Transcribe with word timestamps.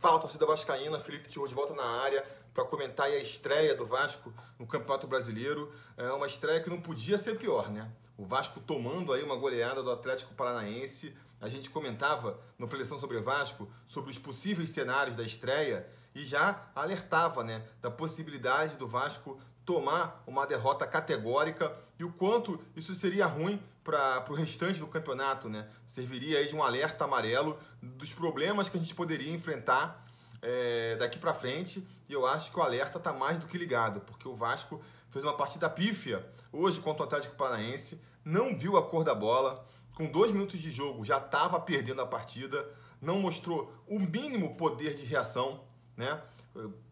Fala, 0.00 0.18
torcida 0.18 0.46
vascaína, 0.46 0.98
Felipe 0.98 1.28
Tio 1.28 1.46
de 1.46 1.54
volta 1.54 1.74
na 1.74 1.84
área 1.84 2.24
para 2.54 2.64
comentar 2.64 3.04
a 3.04 3.18
estreia 3.18 3.74
do 3.74 3.86
Vasco 3.86 4.32
no 4.58 4.66
Campeonato 4.66 5.06
Brasileiro. 5.06 5.70
É 5.94 6.10
uma 6.10 6.26
estreia 6.26 6.58
que 6.58 6.70
não 6.70 6.80
podia 6.80 7.18
ser 7.18 7.36
pior, 7.36 7.68
né? 7.68 7.86
O 8.16 8.24
Vasco 8.24 8.60
tomando 8.60 9.12
aí 9.12 9.22
uma 9.22 9.36
goleada 9.36 9.82
do 9.82 9.90
Atlético 9.90 10.32
Paranaense. 10.32 11.14
A 11.38 11.50
gente 11.50 11.68
comentava 11.68 12.40
no 12.58 12.66
Preleção 12.66 12.98
sobre 12.98 13.20
Vasco 13.20 13.70
sobre 13.86 14.10
os 14.10 14.16
possíveis 14.16 14.70
cenários 14.70 15.16
da 15.16 15.22
estreia 15.22 15.86
e 16.14 16.24
já 16.24 16.70
alertava, 16.74 17.44
né, 17.44 17.62
da 17.82 17.90
possibilidade 17.90 18.76
do 18.76 18.88
Vasco 18.88 19.38
tomar 19.66 20.24
uma 20.26 20.46
derrota 20.46 20.86
categórica 20.86 21.76
e 21.98 22.04
o 22.04 22.12
quanto 22.12 22.58
isso 22.74 22.94
seria 22.94 23.26
ruim 23.26 23.62
para 23.90 24.32
o 24.32 24.34
restante 24.34 24.78
do 24.78 24.86
campeonato, 24.86 25.48
né? 25.48 25.68
Serviria 25.88 26.38
aí 26.38 26.46
de 26.46 26.54
um 26.54 26.62
alerta 26.62 27.04
amarelo 27.04 27.58
dos 27.82 28.12
problemas 28.12 28.68
que 28.68 28.76
a 28.76 28.80
gente 28.80 28.94
poderia 28.94 29.32
enfrentar 29.32 30.06
é, 30.40 30.96
daqui 30.96 31.18
para 31.18 31.34
frente. 31.34 31.86
E 32.08 32.12
eu 32.12 32.26
acho 32.26 32.52
que 32.52 32.58
o 32.58 32.62
alerta 32.62 32.98
está 32.98 33.12
mais 33.12 33.38
do 33.38 33.46
que 33.46 33.58
ligado, 33.58 34.00
porque 34.00 34.28
o 34.28 34.34
Vasco 34.36 34.80
fez 35.10 35.24
uma 35.24 35.36
partida 35.36 35.68
pífia 35.68 36.24
hoje 36.52 36.78
contra 36.80 37.02
o 37.02 37.06
Atlético 37.06 37.34
Paranaense, 37.34 38.00
não 38.24 38.56
viu 38.56 38.76
a 38.76 38.82
cor 38.82 39.02
da 39.02 39.14
bola, 39.14 39.66
com 39.94 40.06
dois 40.06 40.30
minutos 40.30 40.60
de 40.60 40.70
jogo 40.70 41.04
já 41.04 41.18
estava 41.18 41.58
perdendo 41.60 42.00
a 42.00 42.06
partida, 42.06 42.68
não 43.00 43.18
mostrou 43.18 43.72
o 43.86 43.98
mínimo 43.98 44.54
poder 44.56 44.94
de 44.94 45.04
reação, 45.04 45.64
né? 45.96 46.20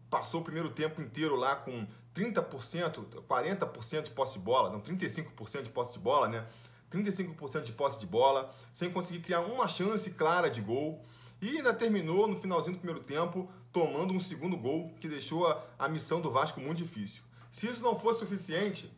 Passou 0.09 0.41
o 0.41 0.43
primeiro 0.43 0.69
tempo 0.69 1.01
inteiro 1.01 1.35
lá 1.35 1.55
com 1.55 1.87
30%, 2.15 3.05
40% 3.27 4.03
de 4.03 4.09
posse 4.11 4.33
de 4.33 4.39
bola, 4.39 4.69
não, 4.69 4.81
35% 4.81 5.61
de 5.63 5.69
posse 5.69 5.93
de 5.93 5.99
bola, 5.99 6.27
né? 6.27 6.45
35% 6.91 7.61
de 7.61 7.71
posse 7.71 7.99
de 7.99 8.05
bola, 8.05 8.53
sem 8.73 8.91
conseguir 8.91 9.19
criar 9.21 9.41
uma 9.41 9.67
chance 9.67 10.09
clara 10.11 10.49
de 10.49 10.61
gol. 10.61 11.03
E 11.41 11.57
ainda 11.57 11.73
terminou 11.73 12.27
no 12.27 12.35
finalzinho 12.35 12.75
do 12.75 12.79
primeiro 12.79 13.03
tempo 13.03 13.49
tomando 13.71 14.13
um 14.13 14.19
segundo 14.19 14.57
gol 14.57 14.93
que 14.99 15.07
deixou 15.07 15.47
a, 15.47 15.63
a 15.77 15.87
missão 15.87 16.19
do 16.19 16.31
Vasco 16.31 16.59
muito 16.59 16.79
difícil. 16.79 17.21
Se 17.51 17.67
isso 17.67 17.81
não 17.81 17.97
fosse 17.97 18.19
suficiente, 18.19 18.91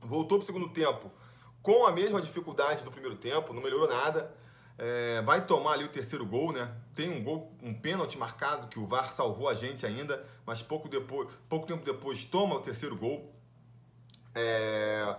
voltou 0.00 0.38
para 0.38 0.44
o 0.44 0.46
segundo 0.46 0.68
tempo 0.68 1.10
com 1.62 1.84
a 1.84 1.90
mesma 1.90 2.20
dificuldade 2.20 2.84
do 2.84 2.92
primeiro 2.92 3.16
tempo, 3.16 3.52
não 3.52 3.60
melhorou 3.60 3.88
nada. 3.88 4.32
É, 4.78 5.20
vai 5.22 5.44
tomar 5.44 5.72
ali 5.72 5.84
o 5.84 5.88
terceiro 5.88 6.24
gol, 6.24 6.52
né? 6.52 6.72
Tem 6.94 7.08
um 7.10 7.24
gol, 7.24 7.50
um 7.60 7.74
pênalti 7.74 8.16
marcado 8.16 8.68
que 8.68 8.78
o 8.78 8.86
VAR 8.86 9.12
salvou 9.12 9.48
a 9.48 9.54
gente 9.54 9.84
ainda, 9.84 10.24
mas 10.44 10.62
pouco, 10.62 10.88
depois, 10.88 11.28
pouco 11.48 11.66
tempo 11.66 11.84
depois 11.84 12.24
toma 12.24 12.54
o 12.54 12.60
terceiro 12.60 12.94
gol. 12.94 13.34
É, 14.32 15.16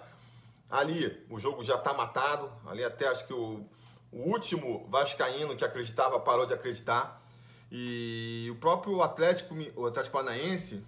ali 0.70 1.26
o 1.30 1.40
jogo 1.40 1.64
já 1.64 1.76
está 1.76 1.94
matado. 1.94 2.52
Ali 2.66 2.84
até 2.84 3.08
acho 3.08 3.26
que 3.26 3.34
o, 3.34 3.66
o 4.12 4.18
último 4.30 4.88
Vascaíno 4.90 5.56
que 5.56 5.66
acreditava 5.66 6.20
parou 6.20 6.46
de 6.46 6.54
acreditar. 6.54 7.22
E 7.72 8.48
o 8.52 8.56
próprio 8.56 9.02
Atlético, 9.02 9.56
o 9.76 9.86
Atlético 9.86 10.14
Paranaense 10.18 10.84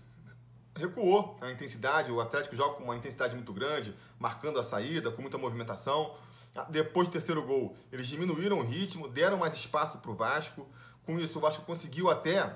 recuou 0.76 1.38
a 1.42 1.52
intensidade. 1.52 2.12
O 2.12 2.22
Atlético 2.22 2.56
joga 2.56 2.76
com 2.76 2.84
uma 2.84 2.96
intensidade 2.96 3.36
muito 3.36 3.52
grande, 3.52 3.94
marcando 4.18 4.60
a 4.60 4.64
saída, 4.64 5.12
com 5.12 5.22
muita 5.22 5.38
movimentação. 5.38 6.16
Depois 6.70 7.08
do 7.08 7.12
terceiro 7.12 7.44
gol, 7.44 7.76
eles 7.92 8.08
diminuíram 8.08 8.60
o 8.60 8.64
ritmo, 8.64 9.08
deram 9.08 9.38
mais 9.38 9.54
espaço 9.54 10.00
para 10.00 10.12
o 10.12 10.16
Vasco. 10.16 10.68
Com 11.06 11.20
isso, 11.20 11.38
o 11.38 11.42
Vasco 11.42 11.64
conseguiu 11.64 12.10
até 12.10 12.56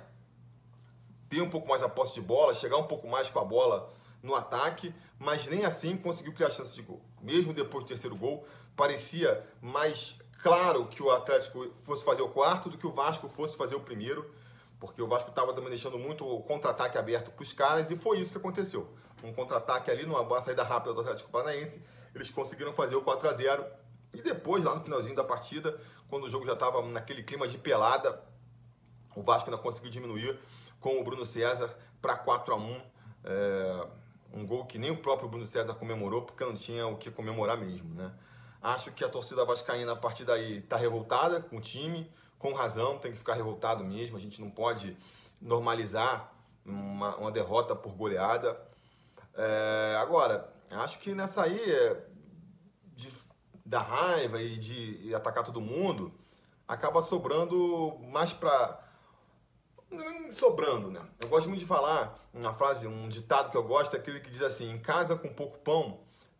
ter 1.29 1.41
um 1.41 1.49
pouco 1.49 1.67
mais 1.67 1.83
a 1.83 1.89
posse 1.89 2.15
de 2.15 2.21
bola, 2.21 2.53
chegar 2.53 2.77
um 2.77 2.87
pouco 2.87 3.07
mais 3.07 3.29
com 3.29 3.39
a 3.39 3.45
bola 3.45 3.91
no 4.23 4.33
ataque, 4.33 4.95
mas 5.19 5.45
nem 5.47 5.65
assim 5.65 5.97
conseguiu 5.97 6.33
criar 6.33 6.49
chance 6.49 6.73
de 6.73 6.81
gol. 6.81 7.01
Mesmo 7.21 7.53
depois 7.53 7.83
do 7.83 7.87
terceiro 7.89 8.15
gol, 8.15 8.47
parecia 8.75 9.45
mais 9.61 10.19
claro 10.41 10.87
que 10.87 11.03
o 11.03 11.11
Atlético 11.11 11.69
fosse 11.83 12.05
fazer 12.05 12.21
o 12.21 12.29
quarto 12.29 12.69
do 12.69 12.77
que 12.77 12.87
o 12.87 12.91
Vasco 12.91 13.27
fosse 13.27 13.57
fazer 13.57 13.75
o 13.75 13.81
primeiro, 13.81 14.33
porque 14.79 15.01
o 15.01 15.07
Vasco 15.07 15.29
estava 15.29 15.53
também 15.53 15.69
deixando 15.69 15.99
muito 15.99 16.25
o 16.25 16.41
contra-ataque 16.41 16.97
aberto 16.97 17.31
para 17.31 17.43
os 17.43 17.51
caras 17.51 17.91
e 17.91 17.97
foi 17.97 18.19
isso 18.19 18.31
que 18.31 18.37
aconteceu. 18.37 18.89
Um 19.21 19.33
contra-ataque 19.33 19.91
ali, 19.91 20.05
numa 20.05 20.41
saída 20.41 20.63
rápida 20.63 20.93
do 20.93 21.01
Atlético 21.01 21.29
Paranaense, 21.29 21.81
eles 22.15 22.29
conseguiram 22.29 22.73
fazer 22.73 22.95
o 22.95 23.01
4 23.01 23.29
a 23.29 23.33
0 23.33 23.65
e 24.13 24.21
depois, 24.21 24.63
lá 24.63 24.75
no 24.75 24.81
finalzinho 24.81 25.15
da 25.15 25.23
partida, 25.23 25.79
quando 26.07 26.25
o 26.25 26.29
jogo 26.29 26.45
já 26.45 26.53
estava 26.53 26.81
naquele 26.83 27.23
clima 27.23 27.47
de 27.47 27.57
pelada, 27.57 28.21
o 29.15 29.21
Vasco 29.21 29.49
ainda 29.49 29.61
conseguiu 29.61 29.89
diminuir 29.89 30.39
com 30.79 30.99
o 30.99 31.03
Bruno 31.03 31.25
César 31.25 31.75
para 32.01 32.15
4 32.15 32.53
a 32.53 32.57
1 32.57 32.81
é, 33.23 33.87
um 34.33 34.45
gol 34.45 34.65
que 34.65 34.79
nem 34.79 34.91
o 34.91 34.97
próprio 34.97 35.29
Bruno 35.29 35.45
César 35.45 35.73
comemorou, 35.75 36.23
porque 36.23 36.43
não 36.43 36.55
tinha 36.55 36.87
o 36.87 36.97
que 36.97 37.11
comemorar 37.11 37.57
mesmo, 37.57 37.93
né? 37.93 38.11
Acho 38.61 38.91
que 38.91 39.03
a 39.03 39.09
torcida 39.09 39.45
vascaína 39.45 39.91
a 39.91 39.95
partir 39.95 40.25
daí 40.25 40.59
está 40.59 40.75
revoltada 40.75 41.41
com 41.41 41.57
o 41.57 41.61
time, 41.61 42.11
com 42.39 42.53
razão, 42.53 42.97
tem 42.97 43.11
que 43.11 43.17
ficar 43.17 43.35
revoltado 43.35 43.83
mesmo. 43.83 44.17
A 44.17 44.19
gente 44.19 44.41
não 44.41 44.49
pode 44.49 44.97
normalizar 45.41 46.33
uma, 46.65 47.15
uma 47.17 47.31
derrota 47.31 47.75
por 47.75 47.93
goleada. 47.93 48.59
É, 49.35 49.97
agora, 49.99 50.51
acho 50.71 50.99
que 50.99 51.13
nessa 51.13 51.43
aí 51.43 51.59
de, 52.95 53.11
da 53.65 53.81
raiva 53.81 54.41
e 54.41 54.57
de 54.57 55.13
atacar 55.13 55.43
todo 55.43 55.61
mundo, 55.61 56.13
acaba 56.67 57.01
sobrando 57.01 57.97
mais 58.11 58.33
para 58.33 58.82
sobrando, 60.31 60.91
né? 60.91 61.01
Eu 61.19 61.27
gosto 61.27 61.47
muito 61.47 61.61
de 61.61 61.65
falar 61.65 62.19
uma 62.33 62.53
frase, 62.53 62.87
um 62.87 63.07
ditado 63.07 63.51
que 63.51 63.57
eu 63.57 63.63
gosto, 63.63 63.95
é 63.95 63.99
aquele 63.99 64.19
que 64.19 64.29
diz 64.29 64.41
assim: 64.41 64.69
em 64.69 64.79
casa 64.79 65.15
com 65.15 65.29
pouco 65.29 65.57
pão, 65.59 65.99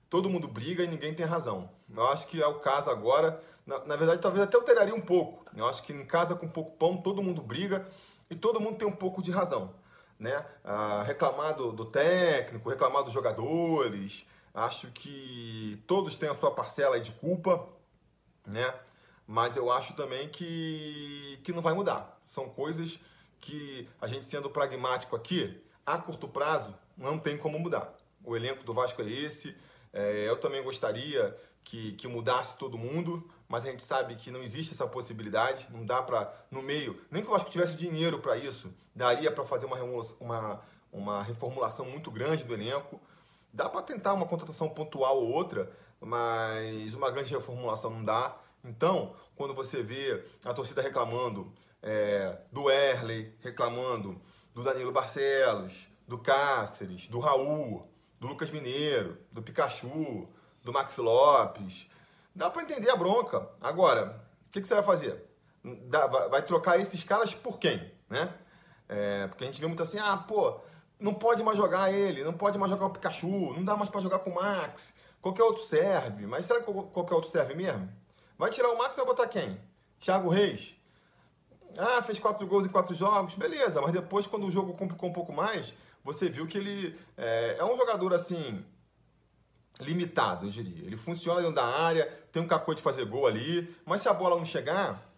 todo 0.09 0.30
mundo 0.30 0.47
briga 0.47 0.84
e 0.84 0.88
ninguém 0.88 1.14
tem 1.14 1.25
razão. 1.25 1.69
Eu 1.96 2.06
acho 2.08 2.28
que 2.28 2.41
é 2.41 2.47
o 2.47 2.59
caso 2.59 2.90
agora. 2.90 3.41
Na, 3.66 3.80
na, 3.86 3.96
verdade, 3.96 4.22
talvez 4.22 4.44
até 4.44 4.58
alteraria 4.58 4.94
um 4.94 5.02
pouco. 5.02 5.46
Eu 5.56 5.66
acho 5.68 5.84
que 5.84 5.94
em 5.94 6.06
casa 6.06 6.36
com 6.36 6.47
pouco 6.47 6.72
pão, 6.78 6.97
todo 6.97 7.24
mundo 7.24 7.41
briga 7.41 7.88
e 8.30 8.36
todo 8.36 8.59
mundo 8.59 8.78
tem 8.78 8.88
um 8.88 8.96
pouco 8.96 9.22
de 9.22 9.31
razão. 9.31 9.74
Né? 10.20 10.46
Ah, 10.64 11.03
reclamar 11.06 11.56
do, 11.56 11.72
do, 11.72 11.85
técnico, 11.85 12.70
reclamar 12.70 13.03
dos 13.03 13.14
jogadores. 13.14 14.28
Acho 14.53 14.88
que 14.91 15.81
todos 15.88 16.16
têm 16.16 16.30
a 16.30 16.35
sua 16.35 16.52
parcela 16.52 17.00
de 17.00 17.12
culpa, 17.14 17.68
né? 18.46 18.74
Mas 19.25 19.56
eu 19.56 19.72
acho 19.72 19.94
também 19.94 20.30
que, 20.30 21.40
que 21.44 21.52
não 21.52 21.62
vai 21.62 21.74
mudar. 21.74 22.20
São 22.25 22.50
coisas 22.50 23.00
que 23.44 23.90
a 24.00 24.08
gente 24.08 24.26
sendo 24.26 24.50
pragmático 24.50 25.16
aqui, 25.16 25.62
a 25.86 25.98
curto 25.98 26.30
prazo, 26.30 26.74
não 26.98 27.20
tem 27.20 27.38
como 27.38 27.59
mudar. 27.59 27.94
O 28.24 28.38
elenco 28.38 28.64
do 28.64 28.74
Vasco 28.74 29.02
é 29.02 29.09
esse, 29.09 29.56
é, 29.92 30.30
eu 30.30 30.40
também 30.40 30.64
gostaria 30.64 31.38
que, 31.62 31.92
que 31.94 32.08
mudasse 32.08 32.58
todo 32.58 32.78
mundo, 32.78 33.30
mas 33.48 33.66
a 33.66 33.70
gente 33.70 33.84
sabe 33.84 34.16
que 34.16 34.32
não 34.32 34.42
existe 34.42 34.74
essa 34.74 34.88
possibilidade, 34.88 35.68
não 35.72 35.86
dá 35.86 36.02
para, 36.02 36.34
no 36.50 36.62
meio, 36.62 37.00
nem 37.12 37.24
que 37.24 37.32
acho 37.34 37.46
que 37.46 37.52
tivesse 37.52 37.76
dinheiro 37.76 38.20
para 38.20 38.38
isso, 38.38 38.74
daria 38.96 39.30
para 39.30 39.44
fazer 39.44 39.66
uma, 39.66 39.78
uma, 40.22 40.62
uma 40.92 41.22
reformulação 41.22 41.86
muito 41.86 42.09
grande 42.09 42.46
do 42.46 42.53
elenco. 42.53 43.00
Dá 43.52 43.68
para 43.68 43.82
tentar 43.82 44.14
uma 44.14 44.26
contratação 44.26 44.70
pontual 44.70 45.18
ou 45.18 45.30
outra, 45.30 45.70
mas 46.00 46.94
uma 46.94 47.12
grande 47.12 47.34
reformulação 47.34 47.92
não 47.92 48.06
dá. 48.06 48.38
Então, 48.63 49.16
quando 49.35 49.53
você 49.53 49.84
vê 49.84 50.24
a 50.46 50.53
torcida 50.53 50.81
reclamando 50.81 51.51
é, 51.81 52.38
do 52.51 52.69
Erley, 52.69 53.35
reclamando 53.41 54.22
do 54.53 54.63
Danilo 54.63 54.91
Barcelos, 54.91 55.90
do 56.07 56.18
Cáceres, 56.18 57.07
do 57.07 57.19
Raul, 57.19 57.88
do 58.19 58.28
Lucas 58.28 58.52
Mineiro, 58.52 59.18
do 59.31 59.41
Pikachu, 59.41 60.28
do 60.63 60.72
Max 60.72 60.97
Lopes. 60.97 61.90
Dá 62.34 62.50
para 62.50 62.63
entender 62.63 62.90
a 62.90 62.96
bronca. 62.96 63.50
Agora, 63.59 64.23
o 64.47 64.52
que, 64.52 64.62
que, 64.62 64.68
você 64.68 64.75
vai 64.75 64.84
fazer? 64.84 65.23
Dá, 65.63 66.07
vai 66.07 66.41
trocar 66.41 66.79
esses 66.79 67.03
caras 67.03 67.34
por 67.34 67.59
quem? 67.59 67.91
Né? 68.09 68.34
É, 68.88 69.28
porque 69.28 69.44
a 69.44 69.47
gente 69.47 69.59
vê 69.59 69.68
muito 69.68 69.84
assim, 69.84 70.00
ah, 70.00 70.18
pô, 70.18 70.59
não 71.00 71.13
pode 71.13 71.44
mais 71.44 71.57
jogar 71.57 71.91
ele, 71.91 72.23
não 72.23 72.34
pode 72.34 72.57
mais 72.57 72.72
jogar 72.72 72.85
o 72.85 72.90
Pikachu, 72.91 73.53
não 73.53 73.63
dá 73.63 73.75
mais 73.75 73.90
para 73.90 74.02
jogar 74.02 74.19
com 74.19 74.29
o 74.29 74.35
Max, 74.35 74.94
qualquer 75.22 75.44
outro 75.44 75.63
serve. 75.63 76.25
Mas 76.25 76.46
será 76.46 76.62
que 76.62 76.72
qualquer 76.72 77.16
outro 77.16 77.29
serve 77.29 77.56
mesmo? 77.56 77.90
Vai 78.44 78.52
tirar 78.52 78.72
o 78.72 78.78
Max 78.78 78.98
e 78.98 79.00
vai 79.00 79.06
botar 79.06 79.26
quem? 79.26 79.58
Thiago 80.02 80.28
Reis? 80.28 80.76
Ah, 81.78 82.04
fez 82.04 82.20
quatro 82.20 82.46
gols 82.46 82.66
em 82.66 82.70
quatro 82.70 82.94
jogos, 82.94 83.35
beleza, 83.35 83.82
mas 83.82 83.94
depois, 83.94 84.28
quando 84.28 84.46
o 84.46 84.52
jogo 84.52 84.73
complicou 84.73 85.09
um 85.09 85.14
pouco 85.14 85.32
mais, 85.32 85.73
você 86.03 86.28
viu 86.28 86.46
que 86.46 86.58
ele 86.58 87.00
é, 87.16 87.56
é 87.58 87.64
um 87.64 87.78
jogador 87.78 88.14
assim 88.14 88.62
limitado, 89.79 90.46
eu 90.46 90.50
diria. 90.50 90.85
Ele 90.85 90.97
funciona 90.97 91.40
dentro 91.40 91.56
da 91.56 91.64
área, 91.64 92.06
tem 92.34 92.44
um 92.44 92.46
cacô 92.46 92.73
de 92.73 92.82
fazer 92.82 93.06
gol 93.06 93.28
ali, 93.28 93.73
mas 93.85 94.02
se 94.02 94.09
a 94.09 94.14
bola 94.14 94.35
não 94.35 94.44
chegar, 94.44 95.09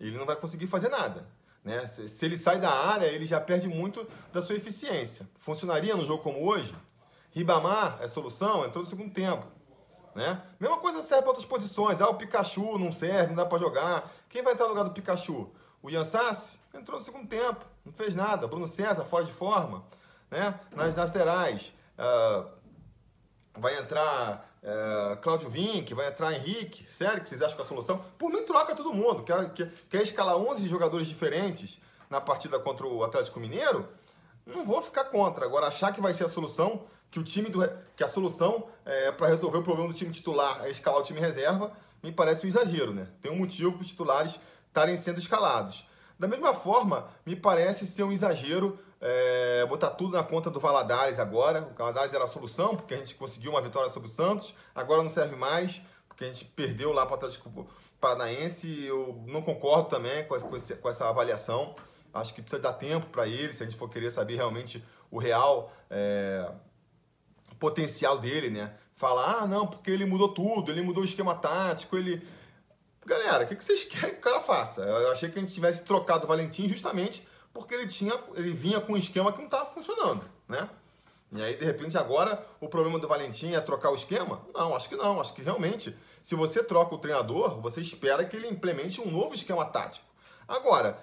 ele 0.00 0.18
não 0.18 0.26
vai 0.26 0.34
conseguir 0.34 0.66
fazer 0.66 0.88
nada. 0.88 1.24
Né? 1.62 1.86
Se, 1.86 2.24
ele 2.24 2.36
sai 2.36 2.58
da 2.58 2.72
área, 2.72 3.06
ele 3.06 3.26
já 3.26 3.40
perde 3.40 3.68
muito 3.68 4.04
da 4.32 4.42
sua 4.42 4.56
eficiência. 4.56 5.24
Funcionaria 5.36 5.94
no 5.94 6.04
jogo 6.04 6.20
como 6.20 6.44
hoje? 6.44 6.74
Ribamar 7.30 7.98
é 8.00 8.08
solução, 8.08 8.64
entrou 8.64 8.82
no 8.82 8.90
segundo 8.90 9.14
tempo. 9.14 9.46
Né? 10.14 10.42
Mesma 10.60 10.78
coisa 10.78 11.02
serve 11.02 11.22
para 11.22 11.30
outras 11.30 11.46
posições. 11.46 12.00
Ah, 12.00 12.08
o 12.08 12.14
Pikachu 12.14 12.78
não 12.78 12.92
serve, 12.92 13.28
não 13.28 13.36
dá 13.36 13.46
para 13.46 13.58
jogar. 13.58 14.10
Quem 14.28 14.42
vai 14.42 14.52
entrar 14.52 14.66
no 14.66 14.70
lugar 14.70 14.84
do 14.84 14.92
Pikachu? 14.92 15.50
O 15.82 15.90
Ian 15.90 16.04
Sassi 16.04 16.58
entrou 16.74 16.98
no 16.98 17.04
segundo 17.04 17.26
tempo, 17.26 17.64
não 17.84 17.92
fez 17.92 18.14
nada. 18.14 18.46
Bruno 18.46 18.66
César, 18.66 19.04
fora 19.04 19.24
de 19.24 19.32
forma 19.32 19.84
né? 20.32 20.58
Nas 20.74 20.96
laterais, 20.96 21.72
uh, 21.98 22.48
vai 23.54 23.78
entrar 23.78 24.50
uh, 24.62 25.16
Cláudio 25.18 25.50
Vinck, 25.50 25.92
vai 25.92 26.08
entrar 26.08 26.32
Henrique. 26.32 26.86
Sério 26.90 27.22
que 27.22 27.28
vocês 27.28 27.42
acham 27.42 27.54
que 27.54 27.60
é 27.60 27.64
a 27.64 27.68
solução? 27.68 28.02
Por 28.16 28.30
mim, 28.30 28.42
troca 28.42 28.74
todo 28.74 28.94
mundo. 28.94 29.22
Quer, 29.22 29.52
quer, 29.52 29.72
quer 29.90 30.02
escalar 30.02 30.36
11 30.36 30.66
jogadores 30.66 31.06
diferentes 31.06 31.78
na 32.08 32.18
partida 32.18 32.58
contra 32.58 32.86
o 32.86 33.04
Atlético 33.04 33.38
Mineiro, 33.38 33.88
não 34.46 34.64
vou 34.64 34.80
ficar 34.80 35.04
contra. 35.04 35.44
Agora, 35.44 35.66
achar 35.66 35.92
que 35.92 36.00
vai 36.00 36.14
ser 36.14 36.24
a 36.24 36.28
solução, 36.28 36.84
que 37.12 37.20
o 37.20 37.22
time 37.22 37.50
do, 37.50 37.60
que 37.94 38.02
a 38.02 38.08
solução 38.08 38.66
é, 38.86 39.12
para 39.12 39.28
resolver 39.28 39.58
o 39.58 39.62
problema 39.62 39.88
do 39.88 39.94
time 39.94 40.10
titular 40.10 40.64
é 40.64 40.70
escalar 40.70 40.98
o 40.98 41.04
time 41.04 41.20
reserva, 41.20 41.70
me 42.02 42.10
parece 42.10 42.46
um 42.46 42.48
exagero, 42.48 42.92
né? 42.92 43.06
Tem 43.20 43.30
um 43.30 43.36
motivo 43.36 43.72
para 43.72 43.82
os 43.82 43.88
titulares 43.88 44.40
estarem 44.66 44.96
sendo 44.96 45.18
escalados. 45.18 45.86
Da 46.18 46.26
mesma 46.26 46.54
forma, 46.54 47.08
me 47.26 47.36
parece 47.36 47.86
ser 47.86 48.02
um 48.02 48.10
exagero 48.10 48.78
é, 48.98 49.66
botar 49.66 49.90
tudo 49.90 50.16
na 50.16 50.24
conta 50.24 50.50
do 50.50 50.58
Valadares 50.58 51.18
agora. 51.18 51.68
O 51.70 51.76
Valadares 51.76 52.14
era 52.14 52.24
a 52.24 52.26
solução, 52.26 52.74
porque 52.76 52.94
a 52.94 52.96
gente 52.96 53.14
conseguiu 53.14 53.50
uma 53.50 53.60
vitória 53.60 53.90
sobre 53.90 54.08
o 54.08 54.10
Santos, 54.10 54.54
agora 54.74 55.02
não 55.02 55.10
serve 55.10 55.36
mais, 55.36 55.82
porque 56.08 56.24
a 56.24 56.28
gente 56.28 56.46
perdeu 56.46 56.92
lá 56.92 57.04
para 57.04 57.12
o 57.12 57.16
Atlético 57.16 57.68
Paranaense. 58.00 58.84
Eu 58.84 59.22
não 59.26 59.42
concordo 59.42 59.90
também 59.90 60.24
com 60.24 60.34
essa, 60.34 60.76
com 60.76 60.88
essa 60.88 61.08
avaliação. 61.10 61.76
Acho 62.14 62.34
que 62.34 62.40
precisa 62.40 62.62
dar 62.62 62.72
tempo 62.72 63.08
para 63.08 63.26
ele, 63.26 63.52
se 63.52 63.62
a 63.62 63.66
gente 63.66 63.76
for 63.76 63.90
querer 63.90 64.10
saber 64.10 64.36
realmente 64.36 64.82
o 65.10 65.18
real 65.18 65.70
é, 65.90 66.50
potencial 67.62 68.18
dele, 68.18 68.50
né? 68.50 68.74
Falar, 68.96 69.42
ah, 69.42 69.46
não, 69.46 69.68
porque 69.68 69.88
ele 69.88 70.04
mudou 70.04 70.28
tudo, 70.28 70.72
ele 70.72 70.82
mudou 70.82 71.04
o 71.04 71.06
esquema 71.06 71.36
tático, 71.36 71.96
ele. 71.96 72.26
Galera, 73.06 73.44
o 73.44 73.46
que 73.46 73.62
vocês 73.62 73.84
querem 73.86 74.10
que 74.10 74.16
o 74.16 74.20
cara 74.20 74.40
faça? 74.40 74.80
Eu 74.82 75.12
achei 75.12 75.30
que 75.30 75.38
a 75.38 75.42
gente 75.42 75.54
tivesse 75.54 75.84
trocado 75.84 76.24
o 76.24 76.28
Valentim 76.28 76.68
justamente 76.68 77.24
porque 77.54 77.74
ele 77.74 77.86
tinha, 77.86 78.18
ele 78.34 78.50
vinha 78.50 78.80
com 78.80 78.94
um 78.94 78.96
esquema 78.96 79.30
que 79.30 79.38
não 79.38 79.44
estava 79.44 79.66
funcionando, 79.66 80.24
né? 80.48 80.68
E 81.30 81.42
aí, 81.42 81.56
de 81.56 81.64
repente, 81.64 81.96
agora 81.96 82.44
o 82.60 82.68
problema 82.68 82.98
do 82.98 83.08
Valentim 83.08 83.52
é 83.52 83.60
trocar 83.60 83.90
o 83.90 83.94
esquema? 83.94 84.42
Não, 84.52 84.74
acho 84.74 84.88
que 84.88 84.96
não. 84.96 85.20
Acho 85.20 85.32
que 85.32 85.42
realmente, 85.42 85.96
se 86.22 86.34
você 86.34 86.62
troca 86.62 86.94
o 86.94 86.98
treinador, 86.98 87.60
você 87.60 87.80
espera 87.80 88.24
que 88.24 88.36
ele 88.36 88.48
implemente 88.48 89.00
um 89.00 89.10
novo 89.10 89.34
esquema 89.34 89.64
tático. 89.64 90.04
Agora, 90.46 90.98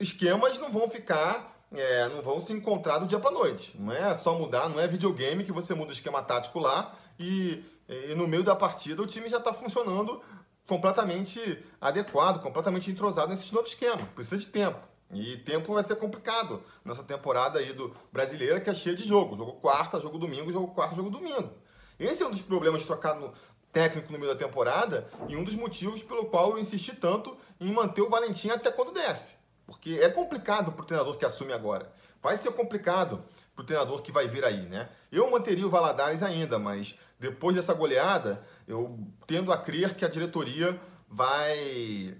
esquemas 0.00 0.58
não 0.58 0.72
vão 0.72 0.88
ficar, 0.88 1.57
é, 1.72 2.08
não 2.08 2.22
vão 2.22 2.40
se 2.40 2.52
encontrar 2.52 2.98
do 2.98 3.06
dia 3.06 3.18
para 3.18 3.30
noite. 3.30 3.74
Não 3.78 3.92
é 3.92 4.14
só 4.14 4.36
mudar, 4.36 4.68
não 4.68 4.80
é 4.80 4.86
videogame 4.86 5.44
que 5.44 5.52
você 5.52 5.74
muda 5.74 5.90
o 5.90 5.92
esquema 5.92 6.22
tático 6.22 6.58
lá 6.58 6.94
e, 7.18 7.64
e 7.88 8.14
no 8.14 8.26
meio 8.26 8.42
da 8.42 8.56
partida 8.56 9.02
o 9.02 9.06
time 9.06 9.28
já 9.28 9.38
está 9.38 9.52
funcionando 9.52 10.22
completamente 10.66 11.64
adequado, 11.80 12.42
completamente 12.42 12.90
entrosado 12.90 13.30
nesse 13.30 13.52
novo 13.52 13.66
esquema. 13.66 14.06
Precisa 14.14 14.38
de 14.38 14.46
tempo. 14.46 14.78
E 15.12 15.38
tempo 15.38 15.72
vai 15.72 15.82
ser 15.82 15.96
complicado 15.96 16.62
nessa 16.84 17.02
temporada 17.02 17.58
aí 17.58 17.72
do 17.72 17.96
brasileira 18.12 18.60
que 18.60 18.68
é 18.68 18.74
cheia 18.74 18.94
de 18.94 19.04
jogo. 19.04 19.36
Jogo 19.36 19.54
quarta, 19.54 19.98
jogo 19.98 20.18
domingo, 20.18 20.52
jogo 20.52 20.74
quarta, 20.74 20.94
jogo 20.94 21.08
domingo. 21.08 21.50
Esse 21.98 22.22
é 22.22 22.26
um 22.26 22.30
dos 22.30 22.42
problemas 22.42 22.82
de 22.82 22.86
trocar 22.86 23.14
no 23.14 23.32
técnico 23.72 24.12
no 24.12 24.18
meio 24.18 24.32
da 24.32 24.38
temporada 24.38 25.08
e 25.26 25.36
um 25.36 25.44
dos 25.44 25.54
motivos 25.54 26.02
pelo 26.02 26.26
qual 26.26 26.50
eu 26.50 26.58
insisti 26.58 26.94
tanto 26.94 27.36
em 27.58 27.72
manter 27.72 28.02
o 28.02 28.10
Valentim 28.10 28.50
até 28.50 28.70
quando 28.70 28.92
desce. 28.92 29.37
Porque 29.68 29.98
é 30.00 30.08
complicado 30.08 30.72
para 30.72 30.82
o 30.82 30.86
treinador 30.86 31.18
que 31.18 31.26
assume 31.26 31.52
agora. 31.52 31.92
Vai 32.22 32.38
ser 32.38 32.50
complicado 32.52 33.22
para 33.54 33.62
o 33.62 33.66
treinador 33.66 34.00
que 34.00 34.10
vai 34.10 34.26
vir 34.26 34.42
aí, 34.42 34.62
né? 34.62 34.88
Eu 35.12 35.30
manteria 35.30 35.66
o 35.66 35.68
Valadares 35.68 36.22
ainda, 36.22 36.58
mas 36.58 36.98
depois 37.20 37.54
dessa 37.54 37.74
goleada, 37.74 38.42
eu 38.66 38.98
tendo 39.26 39.52
a 39.52 39.58
crer 39.58 39.94
que 39.94 40.06
a 40.06 40.08
diretoria 40.08 40.80
vai, 41.06 42.16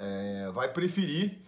é, 0.00 0.50
vai 0.52 0.68
preferir 0.72 1.38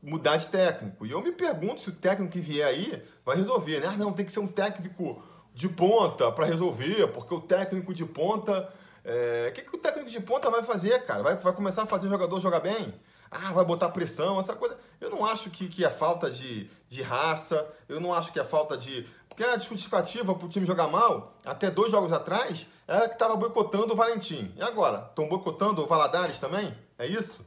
mudar 0.00 0.36
de 0.36 0.46
técnico. 0.46 1.04
E 1.04 1.10
eu 1.10 1.20
me 1.20 1.32
pergunto 1.32 1.80
se 1.80 1.88
o 1.88 1.94
técnico 1.94 2.32
que 2.32 2.40
vier 2.40 2.68
aí 2.68 3.02
vai 3.26 3.36
resolver, 3.36 3.80
né? 3.80 3.88
Ah, 3.88 3.96
não, 3.96 4.12
tem 4.12 4.24
que 4.24 4.30
ser 4.30 4.38
um 4.38 4.46
técnico 4.46 5.20
de 5.52 5.68
ponta 5.68 6.30
para 6.30 6.46
resolver, 6.46 7.08
porque 7.08 7.34
o 7.34 7.40
técnico 7.40 7.92
de 7.92 8.06
ponta. 8.06 8.72
É... 9.04 9.48
O 9.50 9.52
que, 9.54 9.62
que 9.62 9.74
o 9.74 9.80
técnico 9.80 10.08
de 10.08 10.20
ponta 10.20 10.48
vai 10.48 10.62
fazer, 10.62 11.04
cara? 11.04 11.20
Vai, 11.20 11.34
vai 11.34 11.52
começar 11.52 11.82
a 11.82 11.86
fazer 11.86 12.06
o 12.06 12.10
jogador 12.10 12.38
jogar 12.38 12.60
bem? 12.60 12.94
Ah, 13.30 13.52
vai 13.52 13.64
botar 13.64 13.88
pressão, 13.90 14.38
essa 14.38 14.56
coisa. 14.56 14.76
Eu 15.00 15.08
não 15.08 15.24
acho 15.24 15.50
que, 15.50 15.68
que 15.68 15.84
é 15.84 15.90
falta 15.90 16.30
de, 16.30 16.68
de 16.88 17.00
raça, 17.00 17.66
eu 17.88 18.00
não 18.00 18.12
acho 18.12 18.32
que 18.32 18.40
é 18.40 18.44
falta 18.44 18.76
de. 18.76 19.06
Porque 19.28 19.44
a 19.44 19.56
justificativa 19.56 20.34
para 20.34 20.46
o 20.46 20.48
time 20.48 20.66
jogar 20.66 20.88
mal, 20.88 21.34
até 21.46 21.70
dois 21.70 21.92
jogos 21.92 22.12
atrás, 22.12 22.66
era 22.88 23.08
que 23.08 23.14
estava 23.14 23.36
boicotando 23.36 23.92
o 23.92 23.96
Valentim. 23.96 24.52
E 24.56 24.62
agora? 24.62 25.06
Estão 25.08 25.28
boicotando 25.28 25.82
o 25.82 25.86
Valadares 25.86 26.38
também? 26.40 26.76
É 26.98 27.06
isso? 27.06 27.40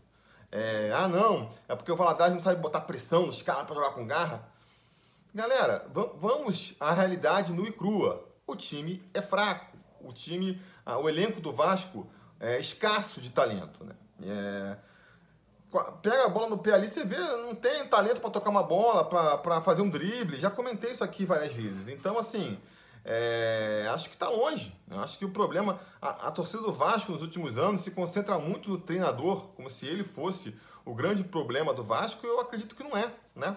É, 0.50 0.94
ah, 0.96 1.08
não, 1.08 1.50
é 1.68 1.76
porque 1.76 1.92
o 1.92 1.96
Valadares 1.96 2.34
não 2.34 2.40
sabe 2.40 2.62
botar 2.62 2.82
pressão 2.82 3.26
nos 3.26 3.42
caras 3.42 3.66
para 3.66 3.76
jogar 3.76 3.92
com 3.92 4.08
garra. 4.08 4.48
Galera, 5.36 5.86
vamos 6.16 6.76
à 6.80 6.94
realidade 6.94 7.52
nua 7.52 7.68
e 7.68 7.72
crua. 7.72 8.24
O 8.46 8.56
time 8.56 9.04
é 9.14 9.22
fraco. 9.22 9.76
O 10.00 10.14
time, 10.14 10.62
o 10.86 11.10
elenco 11.10 11.42
do 11.42 11.52
Vasco 11.52 12.08
é 12.40 12.60
escasso 12.60 13.20
de 13.20 13.32
talento. 13.32 13.84
Né? 13.84 13.96
É, 14.22 14.78
pega 16.02 16.26
a 16.26 16.30
bola 16.30 16.50
no 16.50 16.58
pé 16.58 16.74
ali, 16.74 16.88
você 16.88 17.04
vê, 17.04 17.18
não 17.18 17.56
tem 17.56 17.86
talento 17.88 18.22
para 18.22 18.30
tocar 18.30 18.50
uma 18.50 18.64
bola, 18.64 19.06
para 19.38 19.62
fazer 19.62 19.82
um 19.82 19.90
drible. 19.90 20.40
Já 20.40 20.50
comentei 20.50 20.92
isso 20.92 21.04
aqui 21.04 21.26
várias 21.26 21.54
vezes. 21.54 21.88
Então, 21.90 22.18
assim, 22.18 22.60
é, 23.06 23.88
acho 23.92 24.10
que 24.10 24.16
está 24.16 24.30
longe. 24.30 24.74
Acho 24.96 25.18
que 25.18 25.26
o 25.26 25.30
problema. 25.30 25.80
A, 26.02 26.28
a, 26.28 26.32
torcida 26.32 26.62
do 26.62 26.72
Vasco 26.72 27.12
nos 27.12 27.22
últimos 27.22 27.58
anos 27.58 27.82
se 27.82 27.92
concentra 27.92 28.38
muito 28.38 28.70
no 28.70 28.78
treinador, 28.78 29.48
como 29.56 29.70
se 29.70 29.86
ele 29.86 30.04
fosse 30.04 30.56
o 30.86 30.94
grande 30.94 31.24
problema 31.24 31.74
do 31.74 31.84
Vasco. 31.84 32.26
Eu 32.26 32.40
acredito 32.40 32.76
que 32.76 32.84
não 32.84 32.96
é. 32.96 33.12
Né? 33.36 33.56